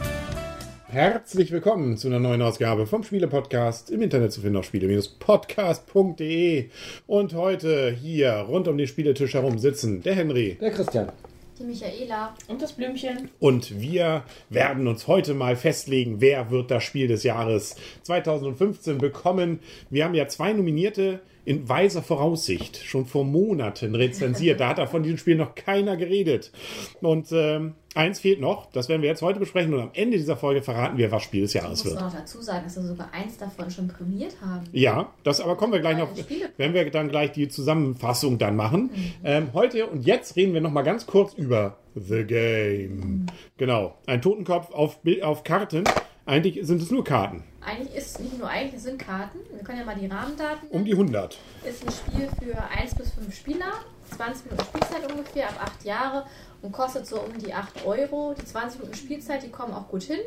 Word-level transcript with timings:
Herzlich 0.90 1.52
willkommen 1.54 1.96
zu 1.96 2.10
einer 2.10 2.20
neuen 2.20 2.42
Ausgabe 2.42 2.86
vom 2.86 3.04
Spiele-Podcast 3.04 3.92
im 3.92 4.02
Internet 4.02 4.34
zu 4.34 4.42
finden 4.42 4.58
auf 4.58 4.66
spiele-podcast.de. 4.66 6.66
Und 7.08 7.34
heute 7.34 7.92
hier 7.92 8.34
rund 8.34 8.68
um 8.68 8.78
den 8.78 8.88
Spieletisch 8.88 9.36
herum 9.36 9.58
sitzen 9.58 10.04
der 10.04 10.16
Henry 10.16 10.58
Der 10.60 10.72
Christian. 10.72 11.14
Die 11.58 11.64
Michaela. 11.64 12.36
Und 12.48 12.62
das 12.62 12.74
Blümchen. 12.74 13.30
und 13.40 13.80
wir 13.80 14.24
werden 14.50 14.88
uns 14.88 15.08
heute 15.08 15.34
mal 15.34 15.56
festlegen, 15.56 16.20
wer 16.20 16.52
wird 16.52 16.70
das 16.70 16.84
Spiel 16.84 17.08
des 17.08 17.24
Jahres 17.24 17.76
2015 18.04 18.98
bekommen. 18.98 19.60
Wir 19.90 20.04
haben 20.04 20.16
ja 20.16 20.28
zwei 20.28 20.52
Nominierte 20.52 21.22
in 21.46 21.70
weiser 21.70 22.02
Voraussicht 22.02 22.78
schon 22.84 23.06
vor 23.06 23.24
Monaten 23.24 23.96
rezensiert. 23.96 24.60
Da 24.60 24.70
hat 24.70 24.80
da 24.80 24.88
von 24.88 25.04
diesem 25.04 25.18
Spiel 25.18 25.36
noch 25.36 25.56
keiner 25.56 25.96
geredet. 25.96 26.52
Und 27.02 27.32
ähm, 27.32 27.76
eins 27.94 28.20
fehlt 28.20 28.42
noch, 28.42 28.72
das 28.72 28.90
werden 28.90 29.02
wir 29.02 29.10
jetzt 29.10 29.22
heute 29.22 29.40
besprechen 29.40 29.74
und 29.74 29.80
am 29.80 29.92
Ende 29.94 30.18
dieser 30.18 30.36
Folge 30.36 30.62
verraten 30.62 30.98
wir, 30.98 31.12
was 31.12 31.24
Spiel 31.24 31.42
des 31.42 31.56
Ich 31.56 31.62
Jahres 31.62 31.84
muss 31.84 31.94
wird. 31.94 32.04
noch 32.04 32.14
dazu 32.14 32.42
sagen, 32.42 32.64
dass 32.66 32.76
wir 32.76 32.84
sogar 32.84 33.14
eins 33.14 33.38
davon 33.38 33.70
schon 33.72 33.88
prämiert 33.88 34.36
haben. 34.42 34.66
Ja, 34.74 35.14
das 35.24 35.40
aber 35.40 35.56
kommen 35.56 35.72
wir 35.74 35.80
gleich 35.80 35.98
noch, 35.98 36.10
wenn 36.58 36.74
wir 36.74 36.90
dann 36.90 37.10
gleich 37.10 37.32
die 37.32 37.48
Zusammenfassung 37.48 38.38
dann 38.38 38.56
machen. 38.56 38.90
Ähm, 39.24 39.50
heute 39.54 39.88
und 39.88 40.06
jetzt 40.06 40.36
reden 40.36 40.54
wir 40.54 40.62
noch 40.62 40.72
mal 40.72 40.82
ganz 40.82 41.06
kurz 41.06 41.34
über 41.34 41.78
The 41.96 42.24
Game. 42.24 43.28
Genau, 43.58 43.96
ein 44.08 44.22
Totenkopf 44.22 44.72
auf, 44.72 45.00
auf 45.22 45.44
Karten. 45.44 45.84
Eigentlich 46.28 46.66
sind 46.66 46.82
es 46.82 46.90
nur 46.90 47.04
Karten, 47.04 47.44
Eigentlich 47.62 47.96
ist 47.96 48.16
es 48.16 48.20
nicht 48.20 48.38
nur 48.40 48.50
eigentlich, 48.50 48.74
es 48.76 48.84
sind 48.84 48.98
Karten. 48.98 49.40
Wir 49.54 49.64
können 49.64 49.78
ja 49.80 49.86
mal 49.86 49.96
die 49.96 50.08
Rahmendaten. 50.08 50.68
um 50.70 50.84
die 50.84 50.94
100. 50.94 51.38
Ist 51.64 51.86
ein 51.86 51.92
Spiel 51.92 52.30
für 52.42 52.64
1 52.64 52.96
bis 52.96 53.12
5 53.12 53.36
Spieler, 53.36 53.74
20 54.10 54.46
Minuten 54.46 54.64
Spielzeit 54.66 55.12
ungefähr, 55.12 55.50
ab 55.50 55.72
8 55.78 55.86
Jahre 55.86 56.26
und 56.64 56.72
kostet 56.72 57.06
so 57.06 57.22
um 57.22 57.38
die 57.38 57.54
8 57.54 57.86
Euro. 57.86 58.34
Die 58.40 58.46
20 58.46 58.80
Minuten 58.80 58.98
Spielzeit, 58.98 59.44
die 59.44 59.50
kommen 59.50 59.74
auch 59.74 59.88
gut 59.88 60.02
hin. 60.02 60.20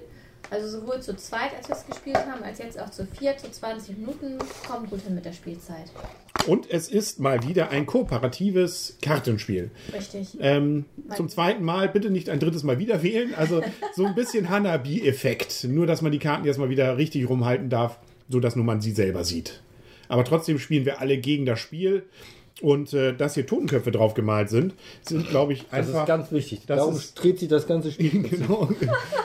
Also 0.51 0.81
sowohl 0.81 1.01
zu 1.01 1.15
zweit, 1.17 1.55
als 1.57 1.69
wir 1.69 1.77
es 1.77 1.87
gespielt 1.87 2.17
haben, 2.17 2.43
als 2.43 2.59
jetzt 2.59 2.81
auch 2.81 2.91
zu 2.91 3.07
vier, 3.07 3.37
zu 3.37 3.51
20 3.51 3.99
Minuten, 3.99 4.39
kommt 4.67 4.89
gut 4.89 5.03
hin 5.03 5.15
mit 5.15 5.25
der 5.25 5.33
Spielzeit. 5.33 5.91
Und 6.47 6.71
es 6.71 6.89
ist 6.89 7.21
mal 7.21 7.47
wieder 7.47 7.71
ein 7.71 7.85
kooperatives 7.85 8.97
Kartenspiel. 9.03 9.71
Richtig. 9.93 10.39
Ähm, 10.41 10.87
zum 11.15 11.29
zweiten 11.29 11.63
Mal 11.63 11.91
bitte 11.91 12.09
nicht 12.11 12.31
ein 12.31 12.41
drittes 12.41 12.63
Mal 12.63 12.79
wieder 12.79 13.03
wählen. 13.03 13.35
Also 13.35 13.63
so 13.95 14.07
ein 14.07 14.15
bisschen 14.15 14.49
Hanabi-Effekt. 14.49 15.65
Nur, 15.65 15.87
dass 15.87 16.01
man 16.01 16.13
die 16.13 16.19
Karten 16.19 16.47
jetzt 16.47 16.59
mal 16.59 16.71
wieder 16.71 16.97
richtig 16.97 17.29
rumhalten 17.29 17.69
darf, 17.69 17.99
sodass 18.31 18.57
nur 18.57 18.65
man 18.65 18.81
sie 18.81 18.93
selber 18.93 19.25
sieht. 19.25 19.63
Aber 20.09 20.25
trotzdem 20.25 20.59
spielen 20.59 20.87
wir 20.87 21.01
alle 21.01 21.19
gegen 21.19 21.45
das 21.45 21.61
Spiel. 21.61 22.05
Und 22.61 22.93
äh, 22.93 23.15
dass 23.15 23.35
hier 23.35 23.47
Totenköpfe 23.47 23.93
drauf 23.93 24.15
gemalt 24.15 24.49
sind, 24.51 24.75
sind, 25.03 25.29
glaube 25.29 25.53
ich, 25.53 25.63
Das 25.71 25.73
einfach. 25.87 26.01
ist 26.03 26.07
ganz 26.07 26.33
wichtig. 26.33 26.63
das 26.67 26.79
Darum 26.79 26.95
ist- 26.97 27.15
dreht 27.15 27.39
sich 27.39 27.49
das 27.49 27.67
ganze 27.69 27.93
Spiel. 27.93 28.23
genau. 28.31 28.69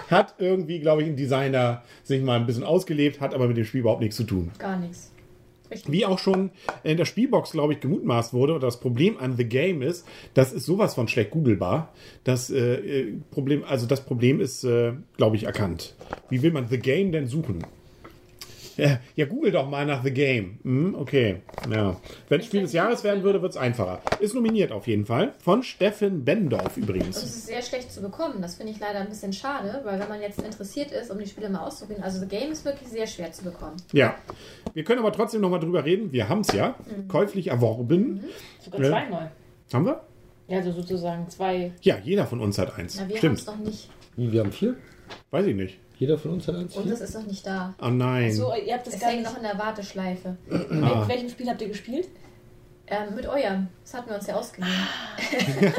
Hat 0.10 0.36
irgendwie, 0.38 0.80
glaube 0.80 1.02
ich, 1.02 1.08
ein 1.10 1.16
Designer 1.16 1.84
sich 2.04 2.22
mal 2.22 2.40
ein 2.40 2.46
bisschen 2.46 2.64
ausgelebt, 2.64 3.22
hat 3.22 3.34
aber 3.34 3.48
mit 3.48 3.58
dem 3.58 3.66
Spiel 3.66 3.82
überhaupt 3.82 4.02
nichts 4.02 4.18
zu 4.18 4.24
tun. 4.24 4.52
Gar 4.60 4.78
nichts. 4.78 5.10
Richtig. 5.72 5.92
Wie 5.92 6.06
auch 6.06 6.20
schon 6.20 6.52
in 6.84 6.98
der 6.98 7.06
Spielbox, 7.06 7.54
glaube 7.54 7.74
ich, 7.74 7.80
gemutmaßt 7.80 8.34
wurde, 8.34 8.54
oder 8.54 8.68
das 8.68 8.80
Problem 8.80 9.18
an 9.18 9.36
The 9.38 9.46
Game 9.46 9.82
ist, 9.82 10.06
das 10.36 10.54
ist 10.54 10.66
sowas 10.68 10.94
von 10.94 11.08
schlecht 11.08 11.32
googelbar. 11.32 11.92
Das 12.24 12.52
äh, 12.52 12.76
äh, 12.76 13.14
Problem, 13.32 13.64
also 13.68 13.88
das 13.88 14.02
Problem 14.02 14.40
ist, 14.40 14.64
äh, 14.64 14.92
glaube 15.18 15.36
ich, 15.38 15.46
erkannt. 15.46 15.96
Wie 16.30 16.44
will 16.44 16.52
man 16.52 16.68
The 16.68 16.78
Game 16.78 17.12
denn 17.12 17.26
suchen? 17.26 17.66
Ja, 18.78 19.00
ja, 19.16 19.26
google 19.26 19.52
doch 19.52 19.70
mal 19.70 19.86
nach 19.86 20.04
The 20.04 20.12
Game. 20.12 20.58
Hm, 20.64 20.96
okay, 20.96 21.38
ja. 21.72 21.96
Wenn 22.30 22.40
es 22.40 22.48
Spiel 22.48 22.62
des 22.62 22.74
Jahres 22.74 23.04
werden 23.04 23.22
würde, 23.24 23.42
wird 23.42 23.52
es 23.52 23.58
einfacher. 23.58 24.02
Ist 24.20 24.34
nominiert 24.34 24.72
auf 24.72 24.88
jeden 24.88 25.06
Fall. 25.06 25.34
Von 25.40 25.62
Steffen 25.64 26.26
Bendorf 26.26 26.76
Und 26.78 26.84
übrigens. 26.84 27.18
es 27.18 27.24
ist 27.24 27.46
sehr 27.48 27.62
schlecht 27.62 27.92
zu 27.92 28.02
bekommen. 28.02 28.42
Das 28.42 28.56
finde 28.56 28.72
ich 28.72 28.80
leider 28.80 29.00
ein 29.00 29.10
bisschen 29.10 29.32
schade, 29.32 29.82
weil 29.84 30.00
wenn 30.00 30.10
man 30.10 30.22
jetzt 30.22 30.42
interessiert 30.42 30.92
ist, 30.92 31.12
um 31.12 31.20
die 31.20 31.28
Spiele 31.28 31.50
mal 31.50 31.66
auszuprobieren, 31.68 32.04
also 32.04 32.20
The 32.20 32.28
Game 32.28 32.52
ist 32.52 32.66
wirklich 32.66 32.90
sehr 32.90 33.06
schwer 33.06 33.32
zu 33.32 33.44
bekommen. 33.44 33.78
Ja. 33.92 34.16
Wir 34.74 34.84
können 34.84 35.00
aber 35.00 35.12
trotzdem 35.12 35.42
noch 35.42 35.50
mal 35.52 35.60
drüber 35.60 35.86
reden. 35.86 36.12
Wir 36.12 36.28
haben 36.30 36.42
es 36.42 36.52
ja 36.54 36.76
käuflich 37.08 37.48
erworben. 37.48 38.24
Sogar 38.60 38.82
Ja. 38.82 38.90
zweimal. 38.90 39.32
Haben 39.72 39.86
wir? 39.86 40.02
Ja, 40.48 40.58
also 40.58 40.72
sozusagen 40.72 41.30
zwei. 41.30 41.72
Ja, 41.82 41.98
jeder 42.04 42.26
von 42.26 42.40
uns 42.40 42.58
hat 42.58 42.78
eins. 42.78 42.96
Na, 43.00 43.08
wir 43.08 43.16
haben 43.16 43.18
Stimmt. 43.20 43.40
es 43.40 43.46
noch 43.46 43.58
nicht. 43.58 43.90
Wie, 44.16 44.32
wir 44.32 44.42
haben 44.42 44.52
vier? 44.52 44.76
Weiß 45.32 45.46
ich 45.46 45.56
nicht. 45.56 45.80
Jeder 46.04 46.18
von 46.18 46.32
uns 46.32 46.46
hat 46.50 46.56
eins? 46.56 46.76
Und 46.76 46.92
es 46.92 47.00
ist 47.00 47.16
noch 47.16 47.26
nicht 47.26 47.48
da. 47.48 47.74
Oh 47.82 47.88
nein. 47.88 48.34
So, 48.34 48.54
ihr 48.54 48.74
habt 48.74 48.86
das 48.86 48.96
Es 48.96 49.00
gar 49.00 49.10
hängt 49.10 49.22
nicht. 49.22 49.32
noch 49.32 49.38
in 49.38 49.44
der 49.44 49.58
Warteschleife. 49.58 50.36
Mit 50.50 51.08
welchem 51.08 51.30
Spiel 51.30 51.48
habt 51.50 51.62
ihr 51.62 51.70
gespielt? 51.70 52.10
Ähm, 52.88 53.16
mit 53.16 53.26
eurem. 53.26 53.70
Das 53.86 53.94
hatten 53.94 54.10
wir 54.10 54.18
uns 54.18 54.28
ja 54.28 54.36
ausgeliehen. 54.36 54.76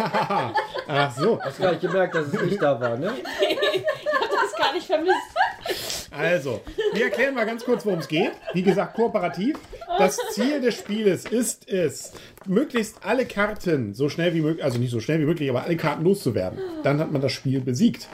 Ach 0.89 1.15
so. 1.15 1.39
Hast 1.43 1.61
gar 1.61 1.73
nicht 1.73 1.83
gemerkt, 1.83 2.15
dass 2.15 2.29
es 2.29 2.43
nicht 2.43 2.63
da 2.63 2.81
war, 2.81 2.97
ne? 2.97 3.13
Ich 3.43 4.11
hab 4.15 4.31
das 4.31 4.57
gar 4.59 4.73
nicht 4.73 4.87
vermisst. 4.87 6.09
Also, 6.11 6.63
wir 6.95 7.05
erklären 7.05 7.35
mal 7.35 7.45
ganz 7.45 7.63
kurz, 7.63 7.85
worum 7.85 7.99
es 7.99 8.09
geht. 8.09 8.33
Wie 8.55 8.63
gesagt, 8.63 8.95
kooperativ. 8.95 9.59
Das 9.99 10.19
Ziel 10.31 10.63
des 10.63 10.77
Spieles 10.77 11.27
ist 11.27 11.69
es, 11.69 12.13
möglichst 12.47 13.05
alle 13.05 13.27
Karten 13.27 13.93
so 13.93 14.09
schnell 14.09 14.33
wie 14.33 14.41
möglich, 14.41 14.65
also 14.65 14.79
nicht 14.79 14.91
so 14.91 15.01
schnell 15.01 15.21
wie 15.21 15.27
möglich, 15.27 15.51
aber 15.51 15.65
alle 15.65 15.77
Karten 15.77 16.05
loszuwerden. 16.05 16.59
Dann 16.83 16.99
hat 17.01 17.13
man 17.13 17.21
das 17.21 17.33
Spiel 17.33 17.61
besiegt. 17.61 18.09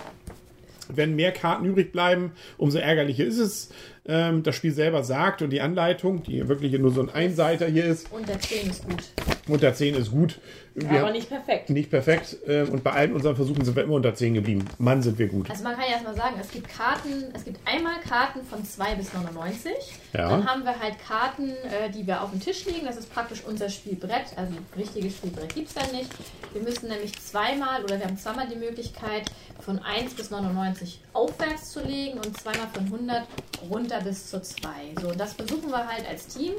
Wenn 0.97 1.17
mehr 1.17 1.33
Karten 1.33 1.65
übrig 1.65 1.93
bleiben, 1.93 2.33
umso 2.57 2.79
ärgerlicher 2.79 3.25
ist 3.25 3.39
es. 3.39 3.73
Ähm, 4.13 4.43
das 4.43 4.57
Spiel 4.57 4.73
selber 4.73 5.05
sagt 5.05 5.41
und 5.41 5.51
die 5.51 5.61
Anleitung, 5.61 6.23
die 6.25 6.49
wirklich 6.49 6.77
nur 6.81 6.91
so 6.91 7.01
ein 7.01 7.11
Einseiter 7.11 7.67
hier 7.67 7.85
ist, 7.85 8.11
Und 8.11 8.29
der 8.29 8.41
10 8.41 8.69
ist 8.71 8.85
gut. 8.85 9.05
unter 9.47 9.73
10 9.73 9.95
ist 9.95 10.11
gut. 10.11 10.41
Wir 10.75 11.01
Aber 11.03 11.11
nicht 11.13 11.29
perfekt. 11.29 11.71
nicht 11.71 11.91
perfekt. 11.91 12.37
äh, 12.47 12.63
Und 12.63 12.83
bei 12.83 12.91
allen 12.93 13.13
unseren 13.13 13.37
Versuchen 13.37 13.65
sind 13.65 13.77
wir 13.77 13.83
immer 13.85 13.95
unter 13.95 14.15
10 14.15 14.35
geblieben. 14.35 14.65
Mann, 14.79 15.01
sind 15.03 15.19
wir 15.19 15.29
gut. 15.29 15.49
Also 15.51 15.63
man 15.63 15.75
kann 15.75 15.85
ja 15.85 15.93
erstmal 15.93 16.15
sagen, 16.17 16.37
es 16.41 16.51
gibt 16.51 16.69
Karten, 16.69 17.25
es 17.35 17.45
gibt 17.45 17.59
einmal 17.67 18.01
Karten 18.09 18.43
von 18.45 18.65
2 18.65 18.95
bis 18.97 19.13
99. 19.13 19.73
Ja. 20.13 20.29
Dann 20.31 20.47
haben 20.47 20.65
wir 20.65 20.79
halt 20.81 20.95
Karten, 21.07 21.51
äh, 21.51 21.91
die 21.95 22.07
wir 22.07 22.23
auf 22.23 22.31
dem 22.31 22.41
Tisch 22.41 22.65
legen. 22.67 22.87
Das 22.87 22.97
ist 22.97 23.13
praktisch 23.13 23.43
unser 23.47 23.69
Spielbrett. 23.69 24.27
Also 24.37 24.55
ein 24.55 24.67
richtiges 24.77 25.15
Spielbrett 25.17 25.55
gibt 25.55 25.69
es 25.69 25.75
dann 25.75 25.91
nicht. 25.93 26.11
Wir 26.53 26.63
müssen 26.63 26.89
nämlich 26.89 27.13
zweimal 27.21 27.85
oder 27.85 27.99
wir 27.99 28.07
haben 28.07 28.19
zweimal 28.19 28.49
die 28.49 28.57
Möglichkeit, 28.57 29.31
von 29.61 29.79
1 29.79 30.15
bis 30.15 30.31
99 30.31 31.01
aufwärts 31.13 31.71
zu 31.73 31.81
legen 31.81 32.19
und 32.19 32.37
zweimal 32.41 32.67
von 32.73 32.85
100 32.87 33.25
runter 33.71 34.00
bis 34.01 34.29
zu 34.29 34.41
2. 34.41 34.71
So, 35.01 35.13
das 35.13 35.35
versuchen 35.35 35.71
wir 35.71 35.87
halt 35.87 36.09
als 36.09 36.27
Team. 36.27 36.53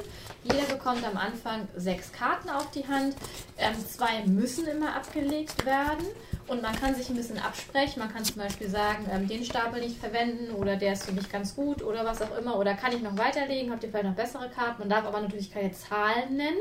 Jeder 0.43 0.63
bekommt 0.63 1.05
am 1.05 1.17
Anfang 1.17 1.67
sechs 1.75 2.11
Karten 2.11 2.49
auf 2.49 2.71
die 2.71 2.87
Hand. 2.87 3.15
Ähm, 3.57 3.75
zwei 3.87 4.23
müssen 4.25 4.67
immer 4.67 4.95
abgelegt 4.95 5.65
werden. 5.65 6.05
Und 6.47 6.61
man 6.61 6.75
kann 6.75 6.95
sich 6.95 7.09
ein 7.09 7.15
bisschen 7.15 7.39
absprechen. 7.39 8.01
Man 8.01 8.11
kann 8.11 8.25
zum 8.25 8.37
Beispiel 8.37 8.69
sagen, 8.69 9.05
ähm, 9.11 9.27
den 9.27 9.45
Stapel 9.45 9.79
nicht 9.81 9.97
verwenden 9.97 10.51
oder 10.53 10.75
der 10.75 10.93
ist 10.93 11.05
für 11.05 11.13
mich 11.13 11.31
ganz 11.31 11.55
gut 11.55 11.81
oder 11.81 12.03
was 12.03 12.21
auch 12.21 12.37
immer. 12.37 12.57
Oder 12.57 12.73
kann 12.73 12.91
ich 12.93 13.01
noch 13.01 13.17
weiterlegen? 13.17 13.71
Habt 13.71 13.83
ihr 13.83 13.89
vielleicht 13.89 14.07
noch 14.07 14.15
bessere 14.15 14.49
Karten? 14.49 14.79
Man 14.79 14.89
darf 14.89 15.05
aber 15.05 15.21
natürlich 15.21 15.53
keine 15.53 15.71
Zahlen 15.71 16.35
nennen, 16.35 16.57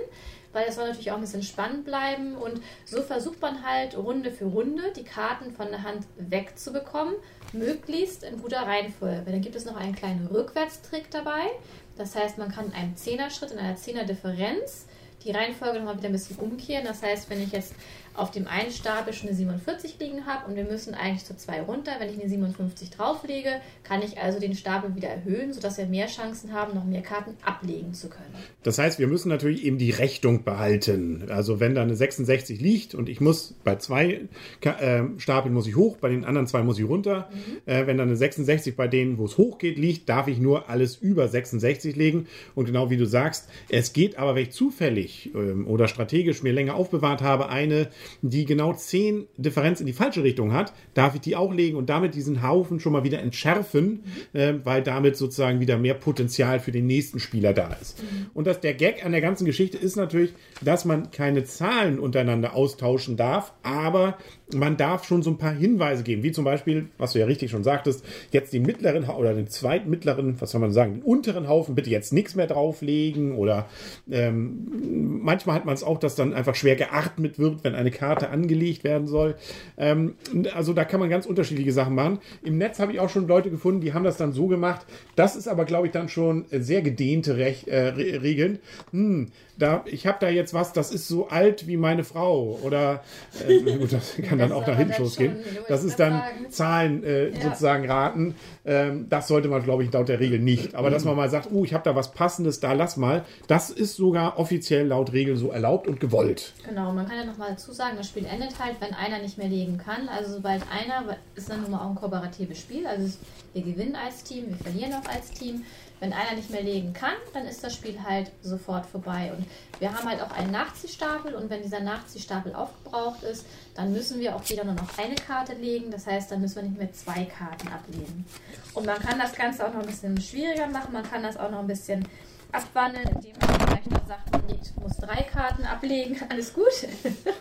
weil 0.52 0.66
das 0.66 0.76
soll 0.76 0.86
natürlich 0.86 1.10
auch 1.10 1.16
ein 1.16 1.22
bisschen 1.22 1.42
spannend 1.42 1.84
bleiben. 1.84 2.36
Und 2.36 2.60
so 2.84 3.02
versucht 3.02 3.40
man 3.40 3.64
halt 3.66 3.96
Runde 3.96 4.30
für 4.30 4.44
Runde 4.44 4.92
die 4.94 5.04
Karten 5.04 5.52
von 5.52 5.68
der 5.68 5.82
Hand 5.82 6.06
wegzubekommen, 6.18 7.14
möglichst 7.52 8.22
in 8.22 8.40
guter 8.40 8.62
Reihenfolge. 8.62 9.30
Dann 9.30 9.40
gibt 9.40 9.56
es 9.56 9.64
noch 9.64 9.76
einen 9.76 9.94
kleinen 9.94 10.26
Rückwärtstrick 10.26 11.10
dabei. 11.10 11.50
Das 11.96 12.14
heißt, 12.16 12.38
man 12.38 12.50
kann 12.50 12.66
in 12.66 12.72
einem 12.72 12.96
Zehnerschritt, 12.96 13.50
in 13.50 13.58
einer 13.58 13.76
Zehnerdifferenz 13.76 14.86
die 15.24 15.32
Reihenfolge 15.32 15.78
nochmal 15.78 15.98
wieder 15.98 16.08
ein 16.08 16.12
bisschen 16.12 16.38
umkehren. 16.38 16.84
Das 16.84 17.02
heißt, 17.02 17.28
wenn 17.28 17.42
ich 17.42 17.52
jetzt 17.52 17.74
auf 18.14 18.30
dem 18.30 18.46
einen 18.46 18.70
Stapel 18.70 19.12
schon 19.12 19.28
eine 19.28 19.36
47 19.36 19.96
liegen 20.00 20.26
habe 20.26 20.48
und 20.48 20.56
wir 20.56 20.64
müssen 20.64 20.94
eigentlich 20.94 21.24
zu 21.24 21.36
zwei 21.36 21.60
runter, 21.62 21.92
wenn 21.98 22.10
ich 22.10 22.20
eine 22.20 22.28
57 22.28 22.90
drauflege, 22.90 23.60
kann 23.84 24.02
ich 24.02 24.18
also 24.18 24.40
den 24.40 24.54
Stapel 24.54 24.94
wieder 24.94 25.08
erhöhen, 25.08 25.52
sodass 25.52 25.78
wir 25.78 25.86
mehr 25.86 26.06
Chancen 26.06 26.52
haben, 26.52 26.74
noch 26.74 26.84
mehr 26.84 27.02
Karten 27.02 27.36
ablegen 27.44 27.94
zu 27.94 28.08
können. 28.08 28.34
Das 28.62 28.78
heißt, 28.78 28.98
wir 28.98 29.06
müssen 29.06 29.28
natürlich 29.28 29.64
eben 29.64 29.78
die 29.78 29.90
Richtung 29.90 30.44
behalten. 30.44 31.26
Also 31.30 31.60
wenn 31.60 31.74
da 31.74 31.82
eine 31.82 31.96
66 31.96 32.60
liegt 32.60 32.94
und 32.94 33.08
ich 33.08 33.20
muss 33.20 33.54
bei 33.64 33.76
zwei 33.76 34.22
äh, 34.60 35.02
Stapeln 35.18 35.54
muss 35.54 35.66
ich 35.66 35.76
hoch, 35.76 35.96
bei 35.96 36.08
den 36.08 36.24
anderen 36.24 36.46
zwei 36.46 36.62
muss 36.62 36.78
ich 36.78 36.86
runter. 36.86 37.30
Äh, 37.66 37.86
wenn 37.86 37.96
da 37.96 38.02
eine 38.02 38.16
66 38.16 38.76
bei 38.76 38.88
denen, 38.88 39.18
wo 39.18 39.24
es 39.24 39.38
hochgeht, 39.38 39.78
liegt, 39.78 40.08
darf 40.08 40.28
ich 40.28 40.38
nur 40.38 40.68
alles 40.68 40.96
über 40.96 41.28
66 41.28 41.96
legen. 41.96 42.26
Und 42.54 42.66
genau 42.66 42.90
wie 42.90 42.96
du 42.96 43.06
sagst, 43.06 43.48
es 43.68 43.92
geht 43.92 44.18
aber, 44.18 44.34
wenn 44.34 44.42
ich 44.42 44.50
zufällig 44.50 45.30
ähm, 45.34 45.66
oder 45.66 45.88
strategisch 45.88 46.42
mir 46.42 46.52
länger 46.52 46.74
aufbewahrt 46.74 47.22
habe, 47.22 47.48
eine, 47.48 47.88
die 48.22 48.44
genau 48.44 48.72
10 48.72 49.26
Differenz 49.36 49.80
in 49.80 49.86
die 49.86 49.92
falsche 49.92 50.22
Richtung 50.22 50.52
hat, 50.52 50.72
darf 50.94 51.14
ich 51.14 51.20
die 51.20 51.36
auch 51.36 51.52
legen 51.52 51.76
und 51.76 51.88
damit 51.90 52.14
diesen 52.14 52.42
Haufen 52.42 52.80
schon 52.80 52.92
mal 52.92 53.04
wieder 53.04 53.20
entschärfen, 53.20 54.04
äh, 54.32 54.54
weil 54.64 54.82
damit 54.82 55.16
sozusagen 55.16 55.60
wieder 55.60 55.78
mehr 55.78 55.94
Potenzial 55.94 56.60
für 56.60 56.72
den 56.72 56.86
nächsten 56.86 57.20
Spieler 57.20 57.52
da 57.52 57.72
ist. 57.80 58.02
Und 58.34 58.46
das, 58.46 58.60
der 58.60 58.74
Gag 58.74 59.04
an 59.04 59.12
der 59.12 59.20
ganzen 59.20 59.44
Geschichte 59.44 59.78
ist 59.78 59.96
natürlich, 59.96 60.32
dass 60.62 60.84
man 60.84 61.10
keine 61.10 61.44
Zahlen 61.44 61.98
untereinander 61.98 62.54
austauschen 62.54 63.16
darf, 63.16 63.52
aber 63.62 64.16
man 64.54 64.76
darf 64.76 65.04
schon 65.04 65.22
so 65.22 65.30
ein 65.30 65.38
paar 65.38 65.52
Hinweise 65.52 66.02
geben, 66.02 66.22
wie 66.22 66.32
zum 66.32 66.44
Beispiel, 66.44 66.88
was 66.98 67.12
du 67.12 67.20
ja 67.20 67.26
richtig 67.26 67.50
schon 67.50 67.64
sagtest, 67.64 68.04
jetzt 68.32 68.52
den 68.52 68.62
mittleren 68.62 69.04
oder 69.04 69.34
den 69.34 69.48
zweitmittleren, 69.48 70.40
was 70.40 70.50
soll 70.50 70.60
man 70.60 70.72
sagen, 70.72 70.94
den 70.94 71.02
unteren 71.02 71.48
Haufen 71.48 71.74
bitte 71.74 71.90
jetzt 71.90 72.12
nichts 72.12 72.34
mehr 72.34 72.46
drauflegen 72.46 73.36
oder 73.36 73.68
ähm, 74.10 75.20
manchmal 75.22 75.56
hat 75.56 75.64
man 75.64 75.74
es 75.74 75.82
auch, 75.82 75.98
dass 75.98 76.14
dann 76.14 76.34
einfach 76.34 76.54
schwer 76.54 76.76
geatmet 76.76 77.38
wird, 77.38 77.64
wenn 77.64 77.74
eine 77.74 77.89
Karte 77.90 78.30
angelegt 78.30 78.84
werden 78.84 79.06
soll. 79.06 79.36
Ähm, 79.76 80.14
also 80.54 80.72
da 80.72 80.84
kann 80.84 81.00
man 81.00 81.08
ganz 81.10 81.26
unterschiedliche 81.26 81.72
Sachen 81.72 81.94
machen. 81.94 82.18
Im 82.42 82.58
Netz 82.58 82.78
habe 82.78 82.92
ich 82.92 83.00
auch 83.00 83.08
schon 83.10 83.26
Leute 83.26 83.50
gefunden, 83.50 83.80
die 83.80 83.92
haben 83.94 84.04
das 84.04 84.16
dann 84.16 84.32
so 84.32 84.46
gemacht. 84.46 84.86
Das 85.16 85.36
ist 85.36 85.48
aber, 85.48 85.64
glaube 85.64 85.86
ich, 85.86 85.92
dann 85.92 86.08
schon 86.08 86.44
sehr 86.50 86.82
gedehnte 86.82 87.36
Rech 87.36 87.66
äh, 87.68 87.88
Re 87.88 88.22
Regeln. 88.22 88.58
Hm, 88.92 89.28
da, 89.58 89.84
ich 89.86 90.06
habe 90.06 90.16
da 90.20 90.28
jetzt 90.28 90.54
was, 90.54 90.72
das 90.72 90.90
ist 90.90 91.06
so 91.06 91.28
alt 91.28 91.66
wie 91.66 91.76
meine 91.76 92.04
Frau. 92.04 92.58
Oder 92.62 93.02
äh, 93.46 93.60
gut, 93.78 93.92
das 93.92 94.16
kann 94.16 94.38
dann 94.38 94.48
Das 94.50 94.58
auch 94.58 94.66
nach 94.66 94.76
hinten 94.76 95.00
losgehen. 95.02 95.36
Das 95.68 95.84
ist 95.84 95.98
dann 96.00 96.12
sagen. 96.12 96.50
Zahlen 96.50 97.04
äh, 97.04 97.28
Ja. 97.30 97.40
sozusagen 97.42 97.86
raten. 97.90 98.34
Ähm, 98.64 99.06
das 99.08 99.28
sollte 99.28 99.48
man, 99.48 99.62
glaube 99.62 99.84
ich, 99.84 99.92
laut 99.92 100.08
der 100.08 100.20
Regel 100.20 100.38
nicht. 100.38 100.74
Aber 100.74 100.90
dass 100.90 101.04
man 101.04 101.16
mal 101.16 101.28
sagt, 101.30 101.48
oh, 101.52 101.64
ich 101.64 101.74
habe 101.74 101.84
da 101.84 101.94
was 101.94 102.12
Passendes, 102.12 102.60
da 102.60 102.72
lass 102.72 102.96
mal, 102.96 103.24
das 103.48 103.70
ist 103.70 103.96
sogar 103.96 104.38
offiziell 104.38 104.86
laut 104.86 105.12
Regel 105.12 105.36
so 105.36 105.50
erlaubt 105.50 105.86
und 105.86 106.00
gewollt. 106.00 106.54
Genau, 106.68 106.92
man 106.92 107.06
kann 107.06 107.18
ja 107.18 107.24
nochmal 107.24 107.50
dazu 107.50 107.72
sagen, 107.80 107.96
das 107.96 108.08
Spiel 108.08 108.26
endet 108.26 108.58
halt, 108.58 108.78
wenn 108.80 108.92
einer 108.92 109.20
nicht 109.20 109.38
mehr 109.38 109.48
legen 109.48 109.78
kann. 109.78 110.06
Also 110.08 110.34
sobald 110.34 110.62
einer, 110.70 111.16
ist 111.34 111.48
dann 111.48 111.62
nun 111.62 111.70
mal 111.70 111.78
auch 111.78 111.90
ein 111.90 111.94
kooperatives 111.94 112.58
Spiel, 112.58 112.86
also 112.86 113.10
wir 113.54 113.62
gewinnen 113.62 113.96
als 113.96 114.22
Team, 114.22 114.48
wir 114.48 114.56
verlieren 114.56 114.92
auch 114.94 115.08
als 115.08 115.30
Team. 115.30 115.64
Wenn 115.98 116.14
einer 116.14 116.34
nicht 116.34 116.48
mehr 116.48 116.62
legen 116.62 116.94
kann, 116.94 117.12
dann 117.34 117.46
ist 117.46 117.62
das 117.62 117.74
Spiel 117.74 117.98
halt 118.02 118.30
sofort 118.42 118.86
vorbei. 118.86 119.32
Und 119.36 119.44
wir 119.80 119.92
haben 119.94 120.08
halt 120.08 120.22
auch 120.22 120.30
einen 120.30 120.50
Nachziehstapel 120.50 121.34
und 121.34 121.50
wenn 121.50 121.62
dieser 121.62 121.80
Nachziehstapel 121.80 122.54
aufgebraucht 122.54 123.22
ist, 123.22 123.44
dann 123.74 123.92
müssen 123.92 124.18
wir 124.18 124.34
auch 124.34 124.42
jeder 124.44 124.64
nur 124.64 124.74
noch 124.74 124.96
eine 124.96 125.14
Karte 125.14 125.52
legen. 125.52 125.90
Das 125.90 126.06
heißt, 126.06 126.30
dann 126.30 126.40
müssen 126.40 126.56
wir 126.56 126.62
nicht 126.62 126.78
mehr 126.78 126.92
zwei 126.92 127.24
Karten 127.24 127.68
ablegen. 127.68 128.24
Und 128.72 128.86
man 128.86 128.98
kann 128.98 129.18
das 129.18 129.34
Ganze 129.34 129.66
auch 129.66 129.74
noch 129.74 129.80
ein 129.80 129.86
bisschen 129.86 130.18
schwieriger 130.20 130.68
machen, 130.68 130.92
man 130.92 131.02
kann 131.02 131.22
das 131.22 131.36
auch 131.36 131.50
noch 131.50 131.60
ein 131.60 131.66
bisschen 131.66 132.06
abwandeln, 132.52 133.08
indem 133.08 133.32
man 133.40 133.60
vielleicht 133.60 133.92
dann 133.92 134.06
sagt, 134.06 134.30
ich 134.62 134.82
muss 134.82 134.96
drei 134.96 135.22
Karten 135.22 135.64
ablegen, 135.64 136.16
alles 136.28 136.52
gut. 136.52 136.64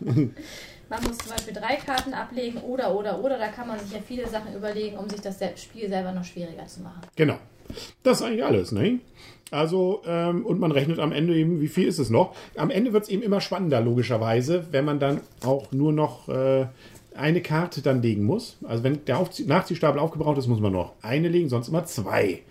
man 0.90 1.04
muss 1.04 1.18
zum 1.18 1.32
Beispiel 1.32 1.54
drei 1.54 1.76
Karten 1.76 2.14
ablegen 2.14 2.60
oder, 2.62 2.96
oder, 2.96 3.24
oder. 3.24 3.38
Da 3.38 3.48
kann 3.48 3.68
man 3.68 3.80
sich 3.80 3.92
ja 3.92 4.00
viele 4.06 4.28
Sachen 4.28 4.56
überlegen, 4.56 4.98
um 4.98 5.10
sich 5.10 5.22
das 5.22 5.38
Spiel 5.62 5.90
selber 5.90 6.12
noch 6.12 6.24
schwieriger 6.24 6.66
zu 6.68 6.82
machen. 6.82 7.02
Genau. 7.16 7.38
Das 8.02 8.20
ist 8.20 8.26
eigentlich 8.26 8.44
alles, 8.44 8.72
ne? 8.72 9.00
Also, 9.52 10.02
ähm, 10.06 10.46
und 10.46 10.60
man 10.60 10.72
rechnet 10.72 11.00
am 11.00 11.12
Ende 11.12 11.36
eben, 11.36 11.62
wie 11.62 11.68
viel 11.68 11.88
ist 11.88 12.00
es 12.00 12.10
noch? 12.10 12.36
Am 12.56 12.70
Ende 12.70 12.94
wird 12.94 13.04
es 13.04 13.10
eben 13.10 13.24
immer 13.24 13.42
spannender, 13.42 13.82
logischerweise, 13.82 14.68
wenn 14.72 14.86
man 14.86 15.00
dann 15.00 15.22
auch 15.44 15.72
nur 15.72 15.92
noch 15.92 16.30
äh, 16.30 16.68
eine 17.16 17.42
Karte 17.42 17.82
dann 17.82 18.02
legen 18.02 18.24
muss. 18.24 18.58
Also, 18.68 18.84
wenn 18.84 19.06
der 19.06 19.18
Aufzie 19.18 19.46
Nachziehstapel 19.46 20.00
aufgebraucht 20.00 20.38
ist, 20.38 20.48
muss 20.48 20.60
man 20.60 20.74
noch 20.74 20.94
eine 21.02 21.30
legen, 21.30 21.50
sonst 21.50 21.68
immer 21.68 21.86
zwei. 21.86 22.42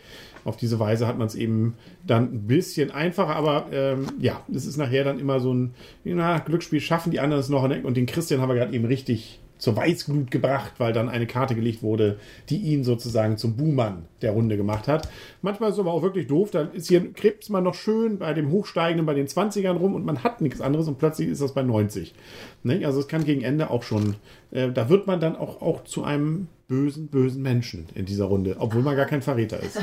Auf 0.49 0.57
diese 0.57 0.81
Weise 0.81 1.07
hat 1.07 1.19
man 1.19 1.27
es 1.27 1.35
eben 1.35 1.75
dann 2.07 2.33
ein 2.33 2.47
bisschen 2.47 2.91
einfacher, 2.91 3.37
aber 3.37 3.67
ähm, 3.71 4.07
ja, 4.19 4.41
es 4.53 4.67
ist 4.67 4.79
nachher 4.79 5.05
dann 5.05 5.19
immer 5.19 5.41
so 5.41 5.53
ein 5.53 5.75
na, 6.05 6.39
Glücksspiel, 6.39 6.81
schaffen 6.81 7.11
die 7.11 7.21
anderen 7.21 7.41
es 7.41 7.49
noch. 7.49 7.63
Und 7.63 7.97
den 7.97 8.07
Christian 8.07 8.41
haben 8.41 8.49
wir 8.49 8.57
gerade 8.57 8.75
eben 8.75 8.87
richtig 8.87 9.41
zur 9.59 9.77
Weißglut 9.77 10.31
gebracht, 10.31 10.75
weil 10.79 10.93
dann 10.93 11.09
eine 11.09 11.27
Karte 11.27 11.55
gelegt 11.55 11.83
wurde, 11.83 12.19
die 12.49 12.59
ihn 12.59 12.85
sozusagen 12.85 13.37
zum 13.37 13.57
Buhmann 13.57 14.07
der 14.23 14.33
Runde 14.33 14.57
gemacht 14.57 14.89
hat. 14.89 15.09
Manchmal 15.43 15.71
ist 15.71 15.75
es 15.75 15.81
aber 15.81 15.93
auch 15.93 16.03
wirklich 16.03 16.29
doof, 16.29 16.51
da 16.51 16.63
ist 16.63 16.89
hier, 16.89 17.13
krebst 17.13 17.51
man 17.51 17.65
noch 17.65 17.75
schön 17.75 18.19
bei 18.19 18.33
dem 18.35 18.51
Hochsteigenden, 18.51 19.05
bei 19.05 19.15
den 19.15 19.27
20ern 19.27 19.77
rum 19.77 19.95
und 19.95 20.07
man 20.07 20.23
hat 20.23 20.41
nichts 20.41 20.61
anderes 20.61 20.89
und 20.89 20.99
plötzlich 20.99 21.29
ist 21.29 21.43
das 21.43 21.55
bei 21.55 21.63
90. 21.63 22.15
Ne? 22.63 22.87
Also 22.87 23.01
es 23.01 23.09
kann 23.09 23.25
gegen 23.25 23.43
Ende 23.43 23.71
auch 23.71 23.83
schon, 23.83 24.15
äh, 24.53 24.71
da 24.71 24.89
wird 24.89 25.07
man 25.07 25.21
dann 25.21 25.37
auch, 25.37 25.61
auch 25.61 25.85
zu 25.85 26.05
einem 26.05 26.49
bösen, 26.69 27.09
bösen 27.09 27.43
Menschen 27.43 27.89
in 27.95 28.05
dieser 28.05 28.27
Runde, 28.27 28.57
obwohl 28.59 28.83
man 28.83 28.95
gar 28.95 29.07
kein 29.07 29.23
Verräter 29.23 29.61
ist. 29.61 29.81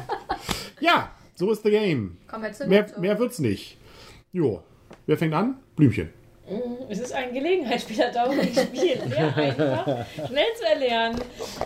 ja, 0.80 1.10
so 1.34 1.50
ist 1.50 1.64
the 1.64 1.70
game. 1.70 2.18
Kommen 2.28 2.44
wir 2.44 2.52
zu 2.52 2.68
Mehr, 2.68 2.86
mehr 3.00 3.18
wird's 3.18 3.38
nicht. 3.38 3.78
Jo, 4.30 4.62
wer 5.06 5.18
fängt 5.18 5.34
an? 5.34 5.56
Blümchen. 5.74 6.10
Es 6.88 6.98
ist 6.98 7.12
ein 7.12 7.32
Gelegenheitsspieler-tauglich 7.32 8.58
Spiel. 8.58 9.00
Sehr 9.08 9.36
einfach, 9.36 10.06
schnell 10.26 10.52
zu 10.58 10.64
erlernen. 10.68 11.18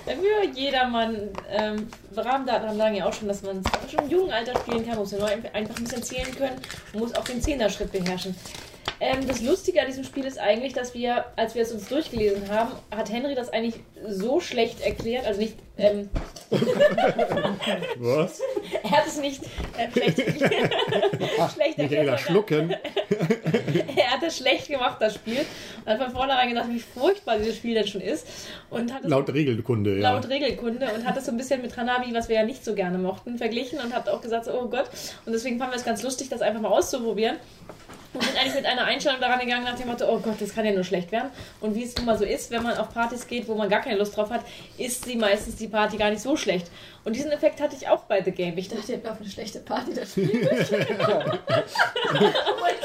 Für 0.05 0.49
jedermann. 0.55 1.31
Ähm, 1.51 1.89
Rahmendaten 2.15 2.77
sagen 2.77 2.95
ja 2.95 3.07
auch 3.07 3.13
schon, 3.13 3.27
dass 3.27 3.43
man 3.43 3.59
es 3.59 3.91
schon 3.91 4.05
im 4.05 4.11
jungen 4.11 4.31
Alter 4.31 4.59
spielen 4.61 4.87
kann. 4.87 4.99
Muss 4.99 5.13
ja 5.13 5.19
nur 5.19 5.29
einfach 5.29 5.51
ein 5.55 5.67
bisschen 5.67 6.03
zählen 6.03 6.33
können 6.37 6.57
und 6.93 7.01
muss 7.01 7.15
auch 7.15 7.25
den 7.25 7.41
Zehner-Schritt 7.41 7.91
beherrschen. 7.91 8.37
Ähm, 8.99 9.27
das 9.27 9.43
Lustige 9.43 9.81
an 9.81 9.87
diesem 9.87 10.05
Spiel 10.05 10.25
ist 10.25 10.39
eigentlich, 10.39 10.73
dass 10.73 10.95
wir, 10.95 11.27
als 11.37 11.55
wir 11.55 11.63
es 11.63 11.73
uns 11.73 11.89
durchgelesen 11.89 12.49
haben, 12.51 12.73
hat 12.91 13.11
Henry 13.11 13.35
das 13.35 13.51
eigentlich 13.53 13.81
so 14.09 14.41
schlecht 14.41 14.81
erklärt, 14.81 15.27
also 15.27 15.41
nicht, 15.41 15.55
ähm, 15.77 16.09
Was? 17.99 18.41
er 18.83 18.91
hat 18.91 19.07
es 19.07 19.21
nicht 19.21 19.43
äh, 19.77 19.91
schlecht, 19.91 20.19
schlecht 21.55 21.79
Michaela 21.79 22.13
erklärt, 22.13 22.21
schlucken. 22.21 22.75
er 23.97 24.11
hat 24.11 24.23
es 24.23 24.39
schlecht 24.39 24.69
gemacht, 24.69 24.97
das 25.01 25.15
Spiel. 25.17 25.45
Und 25.85 25.93
hat 25.93 26.03
von 26.03 26.13
vornherein 26.13 26.49
gedacht, 26.49 26.69
wie 26.71 26.81
furchtbar 26.81 27.39
dieses 27.39 27.57
Spiel 27.57 27.75
denn 27.75 27.87
schon 27.87 28.01
ist. 28.01 28.27
Und 28.71 28.95
hat 28.95 29.05
es 29.05 29.11
Laut 29.11 29.29
Regelkunde, 29.29 29.99
ja. 29.99 30.13
laut 30.13 30.29
Regelkunde 30.29 30.89
und 30.95 31.05
hat 31.05 31.17
es 31.19 31.27
so 31.27 31.33
ein 31.33 31.37
bisschen 31.37 31.61
mit 31.61 31.77
Hanabi, 31.77 32.15
was 32.15 32.31
wir 32.31 32.37
ja 32.37 32.45
nicht 32.45 32.65
so 32.65 32.75
gerne 32.75 32.97
mochten, 32.97 33.37
verglichen 33.37 33.79
und 33.79 33.95
hat 33.95 34.09
auch 34.09 34.23
gesagt, 34.23 34.47
so, 34.47 34.53
oh 34.53 34.69
Gott. 34.69 34.89
Und 35.27 35.33
deswegen 35.33 35.59
fanden 35.59 35.75
wir 35.75 35.79
es 35.79 35.85
ganz 35.85 36.03
lustig, 36.03 36.31
das 36.31 36.41
einfach 36.41 36.61
mal 36.61 36.71
auszuprobieren. 36.71 37.37
Und 38.17 38.25
sind 38.25 38.37
eigentlich 38.39 38.55
mit 38.55 38.67
einer 38.67 38.85
Einstellung 38.85 39.21
daran 39.21 39.41
gegangen, 39.41 39.65
nach 39.65 39.77
dem 39.77 39.89
Motto, 39.89 40.07
oh 40.09 40.19
Gott, 40.19 40.41
das 40.41 40.55
kann 40.55 40.65
ja 40.65 40.73
nur 40.73 40.85
schlecht 40.85 41.13
werden. 41.13 41.31
Und 41.61 41.75
wie 41.75 41.83
es 41.85 41.95
nun 41.97 42.07
mal 42.07 42.17
so 42.17 42.25
ist, 42.25 42.51
wenn 42.51 42.63
man 42.63 42.77
auf 42.79 42.93
Partys 42.93 43.27
geht, 43.27 43.47
wo 43.47 43.55
man 43.55 43.69
gar 43.69 43.81
keine 43.83 43.99
Lust 43.99 44.17
drauf 44.17 44.31
hat, 44.31 44.41
ist 44.79 45.05
sie 45.05 45.17
meistens 45.17 45.57
die 45.57 45.69
Party 45.69 45.99
gar 45.99 46.11
nicht 46.11 46.23
so 46.23 46.37
schlecht. 46.37 46.71
Und 47.05 47.15
diesen 47.15 47.31
Effekt 47.31 47.61
hatte 47.61 47.77
ich 47.79 47.87
auch 47.89 48.05
bei 48.05 48.23
The 48.23 48.33
Game. 48.33 48.57
Ich 48.59 48.69
dachte, 48.69 48.93
ihr 48.93 48.99
habt 48.99 49.09
auf 49.09 49.21
eine 49.21 49.29
schlechte 49.29 49.61
Party 49.61 49.93
das 49.95 50.11
Spiel. 50.13 50.49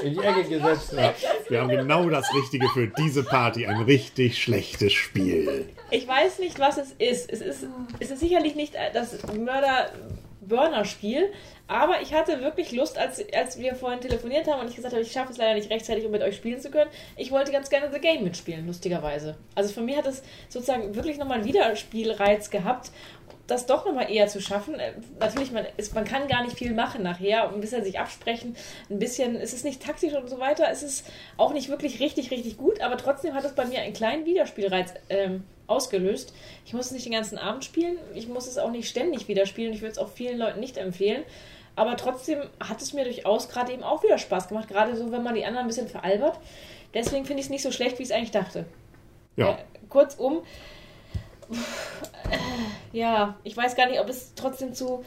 In 0.04 0.14
die 0.14 0.20
Ecke 0.20 0.44
gesetzt. 0.44 0.94
Ja. 0.94 1.14
Wir 1.48 1.62
haben 1.62 1.70
genau 1.70 2.10
das 2.10 2.28
Richtige 2.36 2.68
für 2.70 2.88
diese 2.88 3.24
Party. 3.24 3.66
Ein 3.66 3.82
richtig 3.84 4.42
schlechtes 4.42 4.94
Spiel. 4.94 5.70
Ich 5.90 6.08
weiß 6.08 6.40
nicht, 6.40 6.60
was 6.60 6.78
es 6.78 6.92
ist. 7.00 7.32
Es 7.32 7.42
ist, 7.42 7.66
es 8.00 8.12
ist 8.12 8.20
sicherlich 8.20 8.56
nicht 8.56 8.76
das 8.94 9.18
Mörder-Burner-Spiel, 10.52 11.32
aber 11.68 12.02
ich 12.02 12.14
hatte 12.14 12.42
wirklich 12.42 12.72
Lust, 12.72 12.98
als, 12.98 13.24
als 13.34 13.58
wir 13.58 13.76
vorhin 13.76 14.02
telefoniert 14.02 14.48
haben 14.48 14.62
und 14.62 14.70
ich 14.70 14.76
gesagt 14.76 14.94
habe, 14.94 15.04
ich 15.04 15.12
schaffe 15.12 15.32
es 15.32 15.38
leider 15.38 15.56
nicht 15.56 15.70
rechtzeitig, 15.70 16.06
um 16.06 16.12
mit 16.12 16.22
euch 16.22 16.36
spielen 16.36 16.60
zu 16.60 16.70
können. 16.70 16.92
Ich 17.16 17.32
wollte 17.32 17.52
ganz 17.52 17.70
gerne 17.70 17.92
The 17.92 18.00
Game 18.00 18.24
mitspielen, 18.24 18.68
lustigerweise. 18.68 19.38
Also 19.56 19.74
für 19.74 19.82
mich 19.82 19.96
hat 19.96 20.08
es 20.08 20.22
sozusagen 20.50 20.96
wirklich 20.96 21.18
nochmal 21.18 21.38
einen 21.38 21.48
Wiederspielreiz 21.48 22.50
gehabt, 22.50 22.92
das 23.48 23.66
doch 23.66 23.86
nochmal 23.86 24.12
eher 24.12 24.28
zu 24.28 24.42
schaffen. 24.42 24.80
Äh, 24.80 24.94
Natürlich, 25.20 25.52
man, 25.52 25.66
ist, 25.78 25.96
man 25.96 26.06
kann 26.06 26.28
gar 26.28 26.44
nicht 26.44 26.58
viel 26.58 26.74
machen 26.74 27.04
nachher, 27.04 27.50
ein 27.50 27.62
bisschen 27.62 27.84
sich 27.84 28.00
absprechen, 28.00 28.56
ein 28.90 29.00
bisschen, 29.00 29.36
es 29.36 29.54
ist 29.54 29.66
nicht 29.66 29.82
taktisch 29.82 30.14
und 30.14 30.30
so 30.30 30.40
weiter, 30.40 30.68
es 30.72 30.84
ist 30.84 31.10
auch 31.38 31.54
nicht 31.54 31.70
wirklich 31.70 32.00
richtig, 32.00 32.32
richtig 32.32 32.58
gut, 32.58 32.82
aber 32.82 32.98
trotzdem 32.98 33.34
hat 33.34 33.46
es 33.46 33.54
bei 33.54 33.66
mir 33.66 33.80
einen 33.80 33.94
kleinen 33.94 34.26
Wiederspielreiz 34.26 34.94
ähm, 35.10 35.44
ausgelöst. 35.72 36.34
Ich 36.66 36.74
muss 36.74 36.88
es 36.88 36.92
nicht 36.92 37.06
den 37.06 37.14
ganzen 37.14 37.38
Abend 37.38 37.64
spielen, 37.64 37.98
ich 38.14 38.28
muss 38.28 38.48
es 38.48 38.58
auch 38.58 38.72
nicht 38.72 38.90
ständig 38.90 39.28
wieder 39.28 39.46
spielen, 39.46 39.74
ich 39.74 39.82
würde 39.82 39.94
es 39.94 39.98
auch 39.98 40.10
vielen 40.10 40.38
Leuten 40.38 40.60
nicht 40.60 40.78
empfehlen. 40.78 41.24
Aber 41.76 41.96
trotzdem 41.96 42.42
hat 42.60 42.82
es 42.82 42.94
mir 42.94 43.06
durchaus 43.06 43.50
gerade 43.50 43.72
eben 43.72 43.84
auch 43.84 44.04
wieder 44.04 44.18
Spaß 44.18 44.50
gemacht, 44.50 44.68
gerade 44.68 44.96
so, 44.96 45.12
wenn 45.12 45.24
man 45.24 45.36
die 45.36 45.46
anderen 45.46 45.66
ein 45.66 45.68
bisschen 45.68 45.88
veralbert. 45.88 46.38
Deswegen 46.94 47.26
finde 47.26 47.40
ich 47.40 47.46
es 47.46 47.50
nicht 47.50 47.64
so 47.64 47.72
schlecht, 47.72 47.98
wie 47.98 48.04
ich 48.04 48.10
es 48.10 48.16
eigentlich 48.16 48.32
dachte. 48.32 48.66
Ja. 49.38 49.52
Äh, 49.52 49.58
kurzum, 49.88 50.42
ja, 52.92 53.36
ich 53.44 53.56
weiß 53.56 53.76
gar 53.76 53.88
nicht, 53.88 54.00
ob 54.00 54.10
es 54.10 54.34
trotzdem 54.36 54.74
zu. 54.74 55.04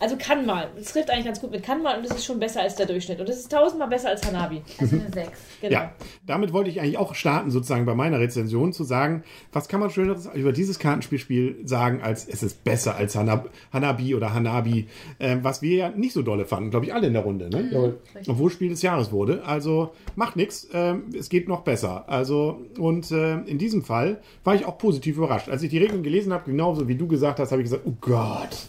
Also 0.00 0.16
kann 0.16 0.46
mal. 0.46 0.70
Es 0.78 0.92
trifft 0.92 1.10
eigentlich 1.10 1.26
ganz 1.26 1.40
gut 1.40 1.50
mit 1.50 1.62
kann 1.62 1.82
mal 1.82 1.98
und 1.98 2.04
es 2.04 2.12
ist 2.12 2.24
schon 2.24 2.38
besser 2.38 2.60
als 2.60 2.76
der 2.76 2.86
Durchschnitt. 2.86 3.20
Und 3.20 3.28
es 3.28 3.38
ist 3.38 3.50
tausendmal 3.50 3.88
besser 3.88 4.10
als 4.10 4.24
Hanabi. 4.24 4.62
Also 4.78 4.96
eine 4.96 5.10
6. 5.12 5.30
Genau. 5.60 5.72
Ja, 5.72 5.92
damit 6.26 6.52
wollte 6.52 6.70
ich 6.70 6.80
eigentlich 6.80 6.98
auch 6.98 7.14
starten, 7.14 7.50
sozusagen 7.50 7.84
bei 7.84 7.94
meiner 7.94 8.20
Rezension, 8.20 8.72
zu 8.72 8.84
sagen, 8.84 9.24
was 9.52 9.68
kann 9.68 9.80
man 9.80 9.90
Schöneres 9.90 10.28
über 10.34 10.52
dieses 10.52 10.78
Kartenspielspiel 10.78 11.56
sagen, 11.64 12.00
als 12.00 12.28
es 12.28 12.42
ist 12.42 12.62
besser 12.64 12.94
als 12.94 13.16
Hanab 13.16 13.50
Hanabi 13.72 14.14
oder 14.14 14.34
Hanabi, 14.34 14.86
ähm, 15.18 15.42
was 15.42 15.62
wir 15.62 15.76
ja 15.76 15.88
nicht 15.90 16.12
so 16.12 16.22
dolle 16.22 16.44
fanden, 16.44 16.70
glaube 16.70 16.86
ich, 16.86 16.94
alle 16.94 17.08
in 17.08 17.14
der 17.14 17.22
Runde, 17.22 17.50
ne? 17.50 17.68
Jawohl. 17.72 17.98
Obwohl 18.28 18.50
Spiel 18.50 18.68
des 18.68 18.82
Jahres 18.82 19.10
wurde. 19.10 19.44
Also 19.44 19.92
macht 20.14 20.36
nichts, 20.36 20.68
ähm, 20.72 21.04
es 21.18 21.28
geht 21.28 21.48
noch 21.48 21.62
besser. 21.62 22.08
Also, 22.08 22.62
und 22.78 23.10
äh, 23.10 23.38
in 23.40 23.58
diesem 23.58 23.82
Fall 23.82 24.20
war 24.44 24.54
ich 24.54 24.64
auch 24.64 24.78
positiv 24.78 25.16
überrascht. 25.16 25.48
Als 25.48 25.62
ich 25.62 25.70
die 25.70 25.78
Regeln 25.78 26.02
gelesen 26.02 26.32
habe, 26.32 26.50
genauso 26.50 26.86
wie 26.86 26.94
du 26.94 27.08
gesagt 27.08 27.40
hast, 27.40 27.50
habe 27.50 27.62
ich 27.62 27.68
gesagt, 27.68 27.84
oh 27.86 27.94
Gott. 28.00 28.68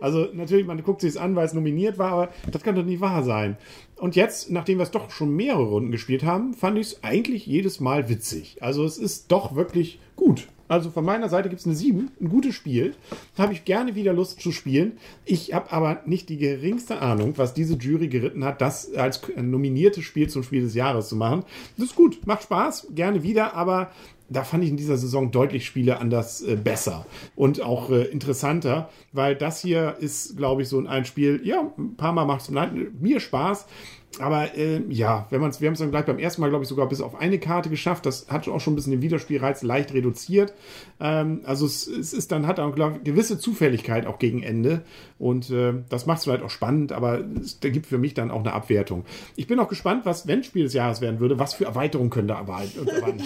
Also 0.00 0.07
natürlich, 0.32 0.66
man 0.66 0.82
guckt 0.82 1.00
sich 1.00 1.10
es 1.10 1.16
an, 1.16 1.36
weil 1.36 1.46
es 1.46 1.54
nominiert 1.54 1.98
war, 1.98 2.12
aber 2.12 2.28
das 2.50 2.62
kann 2.62 2.74
doch 2.74 2.84
nicht 2.84 3.00
wahr 3.00 3.22
sein. 3.22 3.56
Und 3.96 4.16
jetzt, 4.16 4.50
nachdem 4.50 4.78
wir 4.78 4.84
es 4.84 4.90
doch 4.90 5.10
schon 5.10 5.34
mehrere 5.34 5.64
Runden 5.64 5.90
gespielt 5.90 6.22
haben, 6.22 6.54
fand 6.54 6.78
ich 6.78 6.88
es 6.88 7.04
eigentlich 7.04 7.46
jedes 7.46 7.80
Mal 7.80 8.08
witzig. 8.08 8.58
Also 8.60 8.84
es 8.84 8.98
ist 8.98 9.32
doch 9.32 9.54
wirklich 9.56 9.98
gut. 10.16 10.48
Also 10.68 10.90
von 10.90 11.04
meiner 11.04 11.30
Seite 11.30 11.48
gibt 11.48 11.60
es 11.60 11.66
eine 11.66 11.74
7, 11.74 12.10
ein 12.20 12.28
gutes 12.28 12.54
Spiel. 12.54 12.94
Habe 13.38 13.54
ich 13.54 13.64
gerne 13.64 13.94
wieder 13.94 14.12
Lust 14.12 14.40
zu 14.40 14.52
spielen. 14.52 14.98
Ich 15.24 15.54
habe 15.54 15.72
aber 15.72 16.02
nicht 16.04 16.28
die 16.28 16.36
geringste 16.36 17.00
Ahnung, 17.00 17.32
was 17.36 17.54
diese 17.54 17.74
Jury 17.74 18.08
geritten 18.08 18.44
hat, 18.44 18.60
das 18.60 18.94
als 18.94 19.22
nominiertes 19.36 20.04
Spiel 20.04 20.28
zum 20.28 20.42
Spiel 20.42 20.60
des 20.60 20.74
Jahres 20.74 21.08
zu 21.08 21.16
machen. 21.16 21.44
Das 21.76 21.86
ist 21.86 21.96
gut, 21.96 22.26
macht 22.26 22.42
Spaß, 22.42 22.88
gerne 22.94 23.22
wieder, 23.22 23.54
aber 23.54 23.90
da 24.28 24.44
fand 24.44 24.64
ich 24.64 24.70
in 24.70 24.76
dieser 24.76 24.96
Saison 24.96 25.30
deutlich 25.30 25.66
Spiele 25.66 25.98
anders 25.98 26.42
äh, 26.42 26.56
besser 26.56 27.06
und 27.36 27.62
auch 27.62 27.90
äh, 27.90 28.04
interessanter, 28.04 28.90
weil 29.12 29.34
das 29.34 29.62
hier 29.62 29.96
ist, 30.00 30.36
glaube 30.36 30.62
ich, 30.62 30.68
so 30.68 30.84
ein 30.86 31.04
Spiel, 31.04 31.40
ja, 31.44 31.72
ein 31.78 31.96
paar 31.96 32.12
Mal 32.12 32.24
macht 32.24 32.42
es 32.42 32.50
mir 32.50 33.20
Spaß, 33.20 33.66
aber 34.20 34.56
äh, 34.56 34.82
ja, 34.88 35.26
wenn 35.30 35.40
man's, 35.40 35.60
wir 35.60 35.68
haben 35.68 35.74
es 35.74 35.80
dann 35.80 35.90
gleich 35.90 36.04
beim 36.04 36.18
ersten 36.18 36.40
Mal, 36.40 36.48
glaube 36.48 36.64
ich, 36.64 36.68
sogar 36.68 36.88
bis 36.88 37.00
auf 37.00 37.20
eine 37.20 37.38
Karte 37.38 37.68
geschafft. 37.68 38.06
Das 38.06 38.28
hat 38.28 38.48
auch 38.48 38.60
schon 38.60 38.72
ein 38.72 38.76
bisschen 38.76 38.92
den 38.92 39.02
Wiederspielreiz 39.02 39.62
leicht 39.62 39.92
reduziert. 39.92 40.54
Ähm, 41.00 41.42
also 41.44 41.66
es, 41.66 41.86
es, 41.86 42.12
ist 42.12 42.32
dann, 42.32 42.46
hat 42.46 42.58
auch, 42.58 42.74
glaube 42.74 42.96
ich, 42.96 43.04
gewisse 43.04 43.38
Zufälligkeit 43.38 44.06
auch 44.06 44.18
gegen 44.18 44.42
Ende. 44.42 44.82
Und 45.18 45.50
äh, 45.50 45.74
das 45.88 46.06
macht 46.06 46.18
es 46.18 46.24
vielleicht 46.24 46.42
auch 46.42 46.50
spannend, 46.50 46.92
aber 46.92 47.20
es 47.40 47.60
da 47.60 47.68
gibt 47.68 47.86
für 47.86 47.98
mich 47.98 48.14
dann 48.14 48.30
auch 48.30 48.40
eine 48.40 48.52
Abwertung. 48.52 49.04
Ich 49.36 49.46
bin 49.46 49.58
auch 49.60 49.68
gespannt, 49.68 50.04
was, 50.04 50.26
wenn 50.26 50.42
Spiel 50.42 50.64
des 50.64 50.74
Jahres 50.74 51.00
werden 51.00 51.20
würde, 51.20 51.38
was 51.38 51.54
für 51.54 51.66
Erweiterungen 51.66 52.10
können 52.10 52.28
da 52.28 52.38
erwarten. 52.38 53.22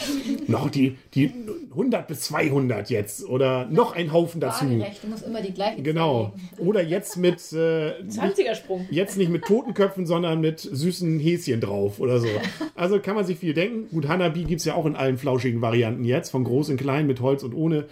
noch 0.49 0.69
die, 0.69 0.99
die 1.15 1.33
100 1.71 2.07
bis 2.07 2.23
200 2.23 2.91
jetzt 2.91 3.27
oder 3.27 3.67
noch 3.67 3.95
ein 3.95 4.13
Haufen 4.13 4.41
dazu. 4.41 4.67
Waagerecht, 4.67 5.05
du 5.05 5.09
musst 5.09 5.27
immer 5.27 5.41
die 5.41 5.53
gleiche 5.53 5.83
Genau. 5.83 6.35
Oder 6.59 6.83
jetzt 6.83 7.17
mit. 7.17 7.41
Äh, 7.53 8.03
20er-Sprung. 8.09 8.87
Jetzt 8.91 9.17
nicht 9.17 9.31
mit 9.31 9.45
Totenköpfen, 9.45 10.07
sondern 10.07 10.41
mit 10.41 10.72
süßen 10.73 11.19
Häschen 11.21 11.61
drauf 11.61 12.01
oder 12.01 12.19
so. 12.19 12.29
Also 12.75 12.99
kann 12.99 13.15
man 13.15 13.25
sich 13.25 13.39
viel 13.39 13.55
denken. 13.55 13.89
Gut, 13.91 14.09
Hanabi 14.09 14.45
gibt 14.45 14.61
es 14.61 14.65
ja 14.65 14.75
auch 14.75 14.87
in 14.87 14.97
allen 14.97 15.17
flauschigen 15.19 15.61
Varianten 15.61 16.05
jetzt, 16.05 16.31
von 16.31 16.43
groß 16.43 16.71
und 16.71 16.79
klein, 16.79 17.07
mit 17.07 17.21
Holz 17.21 17.43
und 17.45 17.55
ohne. 17.55 17.85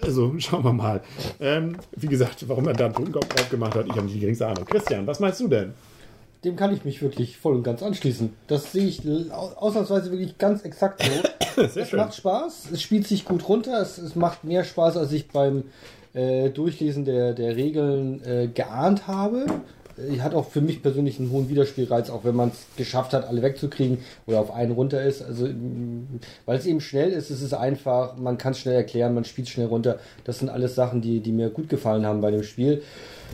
Also 0.00 0.34
schauen 0.38 0.64
wir 0.64 0.72
mal. 0.72 1.02
Ähm, 1.40 1.76
wie 1.96 2.06
gesagt, 2.06 2.48
warum 2.48 2.66
er 2.66 2.74
da 2.74 2.86
einen 2.86 2.94
Totenkopf 2.94 3.28
drauf 3.28 3.50
gemacht 3.50 3.74
hat, 3.74 3.86
ich 3.86 3.92
habe 3.92 4.04
nicht 4.04 4.16
die 4.16 4.20
geringste 4.20 4.46
Ahnung. 4.46 4.64
Christian, 4.64 5.06
was 5.06 5.20
meinst 5.20 5.40
du 5.40 5.48
denn? 5.48 5.72
Dem 6.44 6.56
kann 6.56 6.72
ich 6.72 6.84
mich 6.84 7.02
wirklich 7.02 7.36
voll 7.36 7.56
und 7.56 7.64
ganz 7.64 7.82
anschließen. 7.82 8.32
Das 8.46 8.72
sehe 8.72 8.86
ich 8.86 9.02
ausnahmsweise 9.30 10.10
wirklich 10.10 10.38
ganz 10.38 10.62
exakt 10.62 11.02
so. 11.02 11.66
Sehr 11.68 11.82
es 11.82 11.90
schön. 11.90 11.98
macht 11.98 12.14
Spaß, 12.14 12.70
es 12.72 12.80
spielt 12.80 13.06
sich 13.06 13.26
gut 13.26 13.46
runter, 13.48 13.82
es, 13.82 13.98
es 13.98 14.14
macht 14.14 14.44
mehr 14.44 14.64
Spaß, 14.64 14.96
als 14.96 15.12
ich 15.12 15.28
beim 15.28 15.64
äh, 16.14 16.48
Durchlesen 16.48 17.04
der, 17.04 17.34
der 17.34 17.56
Regeln 17.56 18.24
äh, 18.24 18.48
geahnt 18.48 19.06
habe. 19.06 19.46
Äh, 20.08 20.20
Hat 20.20 20.34
auch 20.34 20.48
für 20.48 20.60
mich 20.60 20.82
persönlich 20.82 21.18
einen 21.18 21.30
hohen 21.30 21.48
Wiederspielreiz, 21.48 22.10
auch 22.10 22.24
wenn 22.24 22.36
man 22.36 22.50
es 22.50 22.66
geschafft 22.76 23.12
hat, 23.12 23.26
alle 23.26 23.42
wegzukriegen 23.42 23.98
oder 24.26 24.40
auf 24.40 24.52
einen 24.52 24.72
runter 24.72 25.02
ist. 25.02 25.22
Also, 25.22 25.48
weil 26.46 26.58
es 26.58 26.66
eben 26.66 26.80
schnell 26.80 27.10
ist, 27.10 27.30
es 27.30 27.42
ist 27.42 27.54
einfach, 27.54 28.16
man 28.16 28.38
kann 28.38 28.52
es 28.52 28.60
schnell 28.60 28.74
erklären, 28.74 29.14
man 29.14 29.24
spielt 29.24 29.48
schnell 29.48 29.66
runter. 29.66 29.98
Das 30.24 30.38
sind 30.38 30.48
alles 30.48 30.74
Sachen, 30.74 31.00
die, 31.00 31.20
die 31.20 31.32
mir 31.32 31.50
gut 31.50 31.68
gefallen 31.68 32.06
haben 32.06 32.20
bei 32.20 32.30
dem 32.30 32.42
Spiel. 32.42 32.82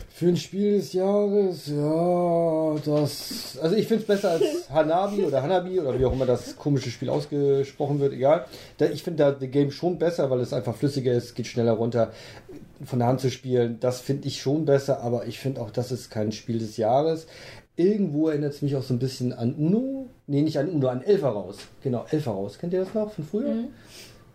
Für 0.09 0.27
ein 0.27 0.37
Spiel 0.37 0.77
des 0.77 0.93
Jahres, 0.93 1.67
ja, 1.67 2.75
das. 2.85 3.57
Also 3.61 3.75
ich 3.75 3.87
finde 3.87 4.01
es 4.01 4.07
besser 4.07 4.31
als 4.31 4.43
Hanabi 4.69 5.23
oder 5.23 5.43
Hanabi 5.43 5.79
oder 5.79 5.97
wie 5.99 6.05
auch 6.05 6.13
immer 6.13 6.25
das 6.25 6.55
komische 6.55 6.89
Spiel 6.89 7.09
ausgesprochen 7.09 7.99
wird, 7.99 8.13
egal. 8.13 8.45
Ich 8.93 9.03
finde 9.03 9.23
da 9.23 9.35
The 9.39 9.47
Game 9.47 9.69
schon 9.71 9.99
besser, 9.99 10.29
weil 10.29 10.39
es 10.39 10.53
einfach 10.53 10.75
flüssiger 10.75 11.13
ist, 11.13 11.35
geht 11.35 11.47
schneller 11.47 11.73
runter. 11.73 12.11
Von 12.83 12.99
der 12.99 13.07
Hand 13.07 13.21
zu 13.21 13.31
spielen, 13.31 13.79
das 13.79 14.01
finde 14.01 14.27
ich 14.27 14.41
schon 14.41 14.65
besser, 14.65 15.01
aber 15.01 15.25
ich 15.25 15.39
finde 15.39 15.61
auch, 15.61 15.71
das 15.71 15.91
ist 15.91 16.09
kein 16.09 16.31
Spiel 16.31 16.59
des 16.59 16.77
Jahres. 16.77 17.27
Irgendwo 17.75 18.29
erinnert 18.29 18.53
es 18.53 18.61
mich 18.61 18.75
auch 18.75 18.83
so 18.83 18.93
ein 18.93 18.99
bisschen 18.99 19.33
an 19.33 19.53
Uno. 19.55 20.07
Nee, 20.27 20.41
nicht 20.41 20.57
an 20.59 20.69
Uno, 20.69 20.87
an 20.87 21.03
Elfer 21.03 21.29
raus. 21.29 21.57
Genau, 21.83 22.05
Elfer 22.09 22.31
raus. 22.31 22.57
Kennt 22.59 22.73
ihr 22.73 22.79
das 22.79 22.93
noch 22.93 23.11
von 23.11 23.25
früher? 23.25 23.53
Mhm. 23.53 23.67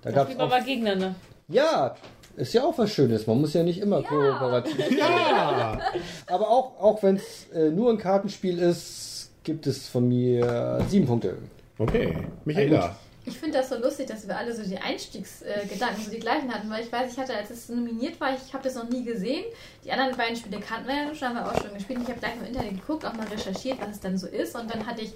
Da 0.02 0.10
man 0.24 0.40
auch, 0.40 0.48
mal 0.50 0.64
gegeneinander. 0.64 1.14
ja, 1.48 1.94
ist 2.36 2.54
ja 2.54 2.64
auch 2.64 2.76
was 2.78 2.90
Schönes. 2.90 3.26
Man 3.26 3.40
muss 3.40 3.52
ja 3.52 3.62
nicht 3.62 3.78
immer 3.78 4.02
kooperativ 4.02 4.78
Ja! 4.98 5.78
aber 6.26 6.50
auch, 6.50 6.80
auch 6.80 7.02
wenn 7.02 7.16
es 7.16 7.46
äh, 7.54 7.70
nur 7.70 7.90
ein 7.90 7.98
Kartenspiel 7.98 8.58
ist, 8.58 9.30
gibt 9.44 9.66
es 9.66 9.86
von 9.88 10.08
mir 10.08 10.84
sieben 10.88 11.06
Punkte. 11.06 11.36
Okay. 11.78 12.16
Michaela. 12.44 12.96
Ich 13.24 13.38
finde 13.38 13.58
das 13.58 13.68
so 13.68 13.76
lustig, 13.76 14.08
dass 14.08 14.26
wir 14.26 14.36
alle 14.36 14.52
so 14.54 14.62
die 14.64 14.78
Einstiegsgedanken 14.78 16.02
so 16.04 16.10
die 16.10 16.18
gleichen 16.18 16.52
hatten, 16.52 16.68
weil 16.68 16.82
ich 16.82 16.90
weiß, 16.90 17.12
ich 17.12 17.18
hatte, 17.18 17.34
als 17.34 17.50
es 17.50 17.68
nominiert 17.68 18.20
war, 18.20 18.34
ich 18.34 18.52
habe 18.52 18.64
das 18.64 18.74
noch 18.74 18.88
nie 18.88 19.04
gesehen. 19.04 19.44
Die 19.84 19.92
anderen 19.92 20.16
beiden 20.16 20.36
Spiele 20.36 20.60
kannten 20.60 20.88
wir 20.88 20.94
ja 20.94 21.14
schon, 21.14 21.28
haben 21.28 21.36
wir 21.36 21.46
auch 21.46 21.62
schon 21.62 21.72
gespielt. 21.72 22.00
Ich 22.02 22.08
habe 22.08 22.18
gleich 22.18 22.34
im 22.34 22.46
Internet 22.46 22.80
geguckt, 22.80 23.04
auch 23.04 23.12
mal 23.12 23.28
recherchiert, 23.28 23.80
was 23.80 23.90
es 23.90 24.00
dann 24.00 24.18
so 24.18 24.26
ist. 24.26 24.56
Und 24.56 24.74
dann 24.74 24.86
hatte 24.86 25.02
ich 25.02 25.12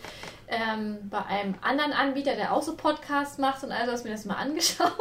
ähm, 0.46 0.98
bei 1.10 1.24
einem 1.26 1.56
anderen 1.62 1.92
Anbieter, 1.92 2.36
der 2.36 2.52
auch 2.52 2.62
so 2.62 2.76
Podcasts 2.76 3.38
macht 3.38 3.64
und 3.64 3.72
all 3.72 3.86
das, 3.86 4.04
mir 4.04 4.10
das 4.10 4.24
mal 4.24 4.34
angeschaut. 4.34 4.92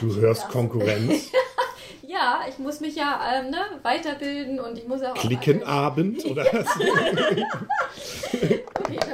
Du 0.00 0.14
hörst 0.16 0.42
gedacht, 0.42 0.52
Konkurrenz. 0.52 1.30
Ja, 2.08 2.40
ich 2.48 2.58
muss 2.58 2.80
mich 2.80 2.96
ja 2.96 3.20
ähm, 3.34 3.50
ne, 3.50 3.58
weiterbilden 3.82 4.60
und 4.60 4.78
ich 4.78 4.88
muss 4.88 5.02
ja 5.02 5.12
auch. 5.12 5.16
Klickenabend 5.16 6.24
oder 6.24 6.46
Okay, 6.46 7.44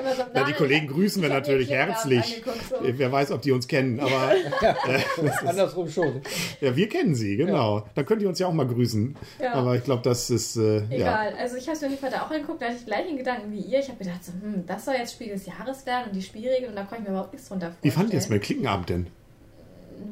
wir 0.05 0.15
so 0.15 0.23
im 0.23 0.29
Ja, 0.35 0.45
die 0.45 0.53
Kollegen 0.53 0.87
grüßen 0.87 1.23
wir 1.23 1.29
natürlich 1.29 1.71
herzlich. 1.71 2.43
Wer 2.81 3.13
weiß, 3.13 3.31
ob 3.31 3.43
die 3.43 3.53
uns 3.53 3.69
kennen, 3.69 4.01
aber 4.01 4.33
Andersrum 5.47 5.89
schon. 5.89 6.23
ja, 6.61 6.75
wir 6.75 6.89
kennen 6.89 7.15
sie, 7.15 7.37
genau. 7.37 7.87
Dann 7.95 8.07
könnt 8.07 8.23
ihr 8.23 8.29
uns 8.29 8.39
ja 8.39 8.47
auch 8.47 8.53
mal 8.53 8.67
grüßen. 8.67 9.17
Ja. 9.41 9.55
Aber 9.55 9.77
ich 9.77 9.85
glaube, 9.85 10.03
das 10.03 10.31
ist 10.31 10.57
äh, 10.57 10.79
ja. 10.79 10.85
Egal, 10.91 11.35
also 11.39 11.57
ich 11.57 11.65
habe 11.67 11.73
es 11.73 11.81
mir 11.81 11.87
auf 11.87 11.93
jeden 11.93 12.01
Fall 12.01 12.11
da 12.11 12.23
auch 12.23 12.31
angeguckt, 12.31 12.63
da 12.63 12.67
hatte 12.67 12.77
ich 12.77 12.87
gleich 12.87 13.07
den 13.07 13.17
Gedanken 13.17 13.53
wie 13.53 13.61
ihr. 13.61 13.81
Ich 13.81 13.89
habe 13.89 13.99
gedacht, 13.99 14.25
so, 14.25 14.33
hm, 14.33 14.65
das 14.67 14.85
soll 14.85 14.95
jetzt 14.95 15.15
Spiel 15.15 15.29
des 15.29 15.47
Jahres 15.47 15.87
werden 15.87 16.09
und 16.09 16.17
die 16.17 16.23
Spielregeln 16.23 16.71
und 16.71 16.77
da 16.77 16.83
konnte 16.83 17.03
ich 17.03 17.09
mir 17.09 17.15
überhaupt 17.15 17.33
nichts 17.33 17.49
drunter 17.49 17.67
vorstellen. 17.67 17.93
Wie 17.93 17.97
fand 17.97 18.13
ihr 18.13 18.19
es 18.19 18.29
mit 18.29 18.43
Klickenabend 18.43 18.89
denn? 18.91 19.07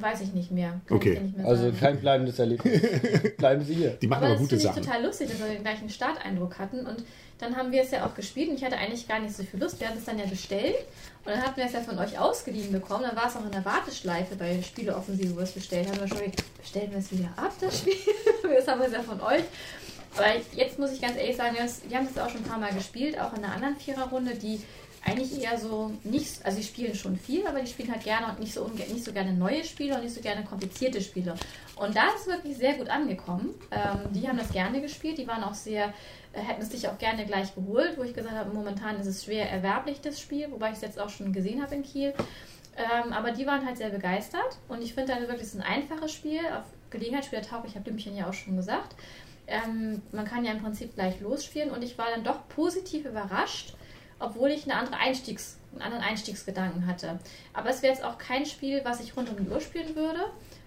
Weiß 0.00 0.20
ich 0.20 0.32
nicht 0.32 0.50
mehr. 0.50 0.80
Kann 0.86 0.96
Okay. 0.96 1.20
Nicht 1.20 1.36
mehr 1.36 1.46
Also 1.46 1.72
kein 1.78 1.98
bleibendes 2.00 2.38
Erlebnis. 2.38 2.80
Bleiben 3.36 3.64
Sie 3.64 3.74
hier. 3.74 3.90
Die 3.90 4.06
machen 4.06 4.24
Aber 4.24 4.26
aber, 4.26 4.34
das 4.34 4.40
gute 4.42 4.56
finde 4.56 4.64
ich 4.64 4.74
Sachen. 4.74 4.82
total 4.84 5.04
lustig, 5.04 5.30
dass 5.30 5.38
wir 5.38 5.46
den 5.46 5.62
gleichen 5.62 5.88
Starteindruck 5.90 6.58
hatten. 6.58 6.86
Und 6.86 7.04
dann 7.38 7.56
haben 7.56 7.72
wir 7.72 7.82
es 7.82 7.90
ja 7.90 8.06
auch 8.06 8.14
gespielt 8.14 8.50
und 8.50 8.54
ich 8.56 8.64
hatte 8.64 8.76
eigentlich 8.76 9.08
gar 9.08 9.18
nicht 9.18 9.34
so 9.34 9.42
viel 9.42 9.60
Lust. 9.60 9.80
Wir 9.80 9.88
hatten 9.88 9.98
es 9.98 10.04
dann 10.04 10.18
ja 10.18 10.26
bestellt 10.26 10.76
und 11.24 11.32
dann 11.32 11.42
hatten 11.42 11.56
wir 11.56 11.64
es 11.64 11.72
ja 11.72 11.80
von 11.80 11.98
euch 11.98 12.18
ausgeliehen 12.18 12.70
bekommen. 12.70 13.04
Dann 13.04 13.16
war 13.16 13.26
es 13.26 13.36
auch 13.36 13.44
in 13.44 13.50
der 13.50 13.64
Warteschleife 13.64 14.36
bei 14.36 14.62
Spieleoffensive, 14.62 15.32
wo 15.32 15.36
wir 15.38 15.42
es 15.44 15.52
bestellt 15.52 15.88
haben. 15.88 16.00
Wir 16.00 16.08
schon 16.08 16.18
gedacht, 16.18 16.58
bestellen 16.60 16.90
wir 16.90 16.98
es 16.98 17.10
wieder 17.10 17.30
ab, 17.36 17.52
das 17.60 17.78
Spiel? 17.78 17.94
das 18.42 18.68
haben 18.68 18.80
wir 18.80 18.86
es 18.86 18.92
ja 18.92 19.02
von 19.02 19.20
euch. 19.20 19.42
Aber 20.14 20.26
jetzt 20.54 20.78
muss 20.78 20.92
ich 20.92 21.00
ganz 21.00 21.16
ehrlich 21.16 21.36
sagen, 21.36 21.56
wir 21.56 21.66
wir 21.88 21.96
haben 21.96 22.06
es 22.10 22.18
auch 22.20 22.28
schon 22.28 22.42
ein 22.42 22.48
paar 22.48 22.58
Mal 22.58 22.72
gespielt, 22.72 23.18
auch 23.18 23.32
in 23.32 23.42
einer 23.44 23.54
anderen 23.54 23.76
Viererrunde, 23.76 24.34
die 24.34 24.60
eigentlich 25.04 25.42
eher 25.42 25.58
so 25.58 25.92
nicht, 26.04 26.44
also 26.44 26.58
die 26.58 26.64
spielen 26.64 26.94
schon 26.94 27.16
viel, 27.16 27.46
aber 27.46 27.60
die 27.60 27.66
spielen 27.66 27.90
halt 27.90 28.04
gerne 28.04 28.28
und 28.28 28.38
nicht 28.38 28.54
so, 28.54 28.68
nicht 28.68 29.04
so 29.04 29.12
gerne 29.12 29.32
neue 29.32 29.64
Spiele 29.64 29.96
und 29.96 30.04
nicht 30.04 30.14
so 30.14 30.20
gerne 30.20 30.44
komplizierte 30.44 31.00
Spiele. 31.00 31.34
Und 31.76 31.96
da 31.96 32.06
ist 32.08 32.20
es 32.20 32.26
wirklich 32.28 32.56
sehr 32.56 32.74
gut 32.74 32.88
angekommen. 32.88 33.50
Ähm, 33.72 34.12
die 34.12 34.28
haben 34.28 34.38
das 34.38 34.52
gerne 34.52 34.80
gespielt, 34.80 35.18
die 35.18 35.26
waren 35.26 35.42
auch 35.42 35.54
sehr, 35.54 35.92
äh, 36.32 36.40
hätten 36.40 36.62
es 36.62 36.70
sich 36.70 36.86
auch 36.88 36.98
gerne 36.98 37.26
gleich 37.26 37.54
geholt, 37.54 37.98
wo 37.98 38.04
ich 38.04 38.14
gesagt 38.14 38.36
habe, 38.36 38.54
momentan 38.54 39.00
ist 39.00 39.06
es 39.06 39.24
schwer 39.24 39.50
erwerblich, 39.50 40.00
das 40.00 40.20
Spiel, 40.20 40.50
wobei 40.52 40.68
ich 40.68 40.76
es 40.76 40.82
jetzt 40.82 41.00
auch 41.00 41.10
schon 41.10 41.32
gesehen 41.32 41.62
habe 41.62 41.74
in 41.74 41.82
Kiel. 41.82 42.14
Ähm, 42.76 43.12
aber 43.12 43.32
die 43.32 43.44
waren 43.46 43.66
halt 43.66 43.76
sehr 43.76 43.90
begeistert 43.90 44.58
und 44.68 44.82
ich 44.82 44.94
finde 44.94 45.12
dann 45.12 45.22
wirklich, 45.22 45.42
es 45.42 45.54
ist 45.54 45.60
ein 45.60 45.66
einfaches 45.66 46.12
Spiel, 46.12 46.38
auf 46.38 46.64
Gelegenheitsspieler 46.90 47.42
tauglich, 47.42 47.72
ich 47.72 47.76
habe 47.76 47.84
Blümchen 47.84 48.16
ja 48.16 48.28
auch 48.28 48.32
schon 48.32 48.56
gesagt. 48.56 48.94
Ähm, 49.46 50.00
man 50.12 50.24
kann 50.24 50.44
ja 50.44 50.52
im 50.52 50.62
Prinzip 50.62 50.94
gleich 50.94 51.20
losspielen 51.20 51.70
und 51.70 51.82
ich 51.82 51.98
war 51.98 52.06
dann 52.14 52.24
doch 52.24 52.48
positiv 52.48 53.04
überrascht, 53.04 53.74
obwohl 54.22 54.50
ich 54.50 54.64
eine 54.64 54.76
andere 54.76 54.96
Einstiegs, 54.96 55.58
einen 55.72 55.82
anderen 55.82 56.04
Einstiegsgedanken 56.04 56.86
hatte. 56.86 57.18
Aber 57.52 57.70
es 57.70 57.82
wäre 57.82 57.92
jetzt 57.92 58.04
auch 58.04 58.18
kein 58.18 58.46
Spiel, 58.46 58.80
was 58.84 59.00
ich 59.00 59.16
rund 59.16 59.28
um 59.30 59.36
die 59.44 59.50
Uhr 59.50 59.60
spielen 59.60 59.94
würde. 59.96 60.20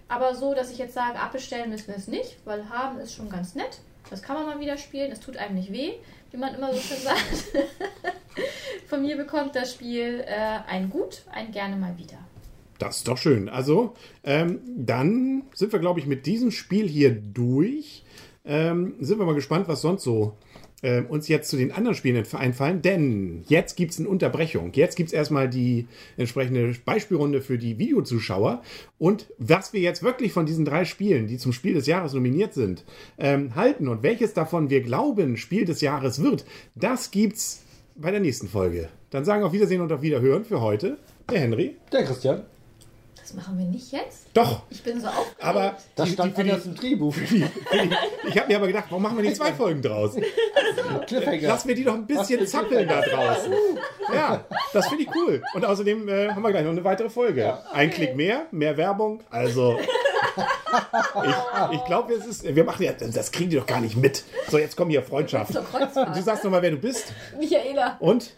Aber 0.08 0.34
so, 0.34 0.54
dass 0.54 0.70
ich 0.70 0.78
jetzt 0.78 0.94
sage, 0.94 1.18
abbestellen 1.18 1.70
müssen 1.70 1.88
wir 1.88 1.96
es 1.96 2.06
nicht, 2.06 2.36
weil 2.44 2.68
haben 2.68 2.98
ist 2.98 3.14
schon 3.14 3.28
ganz 3.28 3.54
nett. 3.54 3.80
Das 4.08 4.22
kann 4.22 4.36
man 4.36 4.46
mal 4.46 4.60
wieder 4.60 4.78
spielen, 4.78 5.10
es 5.10 5.18
tut 5.18 5.36
einem 5.36 5.56
nicht 5.56 5.72
weh, 5.72 5.94
wie 6.30 6.36
man 6.36 6.54
immer 6.54 6.72
so 6.72 6.78
schön 6.78 6.98
sagt. 6.98 7.44
Von 8.88 9.02
mir 9.02 9.16
bekommt 9.16 9.56
das 9.56 9.72
Spiel 9.72 10.24
äh, 10.26 10.58
ein 10.68 10.90
Gut, 10.90 11.22
ein 11.32 11.50
gerne 11.50 11.74
mal 11.76 11.98
wieder. 11.98 12.18
Das 12.78 12.98
ist 12.98 13.08
doch 13.08 13.18
schön. 13.18 13.48
Also, 13.48 13.94
ähm, 14.22 14.60
dann 14.76 15.44
sind 15.54 15.72
wir, 15.72 15.80
glaube 15.80 15.98
ich, 15.98 16.06
mit 16.06 16.26
diesem 16.26 16.50
Spiel 16.50 16.86
hier 16.86 17.10
durch. 17.10 18.04
Ähm, 18.44 18.94
sind 19.00 19.18
wir 19.18 19.26
mal 19.26 19.34
gespannt, 19.34 19.66
was 19.66 19.80
sonst 19.80 20.04
so 20.04 20.36
ähm, 20.86 21.06
uns 21.06 21.26
jetzt 21.26 21.50
zu 21.50 21.56
den 21.56 21.72
anderen 21.72 21.96
Spielen 21.96 22.24
einfallen. 22.32 22.80
Denn 22.80 23.42
jetzt 23.48 23.76
gibt 23.76 23.90
es 23.90 23.98
eine 23.98 24.08
Unterbrechung. 24.08 24.70
Jetzt 24.72 24.94
gibt 24.94 25.08
es 25.08 25.12
erstmal 25.12 25.50
die 25.50 25.88
entsprechende 26.16 26.76
Beispielrunde 26.84 27.40
für 27.40 27.58
die 27.58 27.76
Videozuschauer. 27.76 28.62
Und 28.96 29.26
was 29.36 29.72
wir 29.72 29.80
jetzt 29.80 30.04
wirklich 30.04 30.32
von 30.32 30.46
diesen 30.46 30.64
drei 30.64 30.84
Spielen, 30.84 31.26
die 31.26 31.38
zum 31.38 31.52
Spiel 31.52 31.74
des 31.74 31.88
Jahres 31.88 32.12
nominiert 32.12 32.54
sind, 32.54 32.84
ähm, 33.18 33.56
halten 33.56 33.88
und 33.88 34.04
welches 34.04 34.32
davon 34.32 34.70
wir 34.70 34.80
glauben 34.80 35.36
Spiel 35.36 35.64
des 35.64 35.80
Jahres 35.80 36.22
wird, 36.22 36.44
das 36.76 37.10
gibt's 37.10 37.64
bei 37.96 38.12
der 38.12 38.20
nächsten 38.20 38.46
Folge. 38.46 38.88
Dann 39.10 39.24
sagen 39.24 39.42
auf 39.42 39.52
Wiedersehen 39.52 39.80
und 39.80 39.90
auf 39.90 40.02
Wiederhören 40.02 40.44
für 40.44 40.60
heute 40.60 40.98
der 41.28 41.40
Henry. 41.40 41.74
Der 41.90 42.04
Christian. 42.04 42.42
Das 43.26 43.34
machen 43.34 43.58
wir 43.58 43.64
nicht 43.64 43.90
jetzt. 43.90 44.28
Doch, 44.34 44.62
Ich 44.70 44.84
bin 44.84 45.00
so 45.00 45.08
aufgeregt. 45.08 45.42
aber 45.42 45.74
Das 45.96 46.06
die, 46.06 46.12
stand 46.12 46.36
die, 46.38 46.42
für 46.42 46.44
die, 46.46 46.68
im 46.68 46.74
Drehbuch. 46.76 47.16
ich 48.28 48.38
habe 48.38 48.46
mir 48.46 48.56
aber 48.56 48.68
gedacht, 48.68 48.84
warum 48.88 49.02
machen 49.02 49.16
wir 49.16 49.24
nicht 49.24 49.34
zwei 49.36 49.52
Folgen 49.52 49.82
draus? 49.82 50.14
Lass 51.40 51.64
mir 51.64 51.74
die 51.74 51.82
doch 51.82 51.94
ein 51.94 52.06
bisschen 52.06 52.46
zappeln 52.46 52.86
da 52.86 53.00
draußen. 53.00 53.52
Ja, 54.14 54.44
das 54.72 54.86
finde 54.86 55.02
ich 55.02 55.10
cool. 55.16 55.42
Und 55.54 55.64
außerdem 55.64 56.08
äh, 56.08 56.28
haben 56.28 56.40
wir 56.42 56.52
gleich 56.52 56.62
noch 56.62 56.70
eine 56.70 56.84
weitere 56.84 57.10
Folge. 57.10 57.58
Ein 57.72 57.90
Klick 57.90 58.14
mehr, 58.14 58.46
mehr 58.52 58.76
Werbung. 58.76 59.20
Also, 59.28 59.76
ich, 61.24 61.76
ich 61.76 61.84
glaube, 61.84 62.14
es 62.14 62.26
ist, 62.26 62.54
wir 62.54 62.64
machen 62.64 62.82
ja, 62.82 62.92
das 62.92 63.30
kriegen 63.32 63.50
die 63.50 63.56
doch 63.56 63.66
gar 63.66 63.80
nicht 63.80 63.96
mit. 63.96 64.24
So, 64.50 64.58
jetzt 64.58 64.76
komm 64.76 64.90
hier, 64.90 65.02
Freundschaft. 65.02 65.52
Zur 65.52 65.64
Kreuzfahrt. 65.64 66.16
Du 66.16 66.22
sagst 66.22 66.44
nochmal, 66.44 66.62
wer 66.62 66.70
du 66.70 66.76
bist. 66.76 67.12
Michaela. 67.38 67.96
Und? 68.00 68.32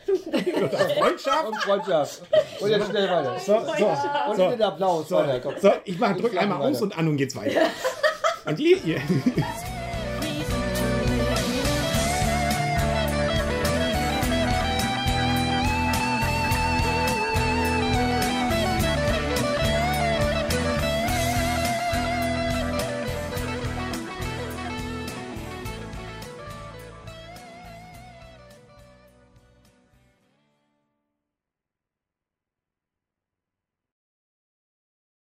Freundschaft? 0.99 1.47
Und 1.47 1.57
Freundschaft. 1.57 2.23
Und 2.61 2.71
jetzt 2.71 2.91
schnell 2.91 3.11
weiter. 3.11 3.39
So, 3.39 3.61
so, 3.79 4.31
Und 4.31 4.37
so. 4.37 4.51
den 4.51 4.63
Applaus. 4.63 5.09
So. 5.09 5.17
Weiter, 5.17 5.55
so 5.61 5.73
ich 5.85 5.99
mach, 5.99 6.17
drück 6.17 6.33
Ich 6.33 6.39
einmal 6.39 6.63
aus 6.63 6.83
und 6.83 6.97
an 6.97 7.09
und 7.09 7.17
geht's 7.17 7.37
weiter. 7.37 7.61
Und 8.45 8.59
die, 8.59 8.75
ihr, 8.85 9.01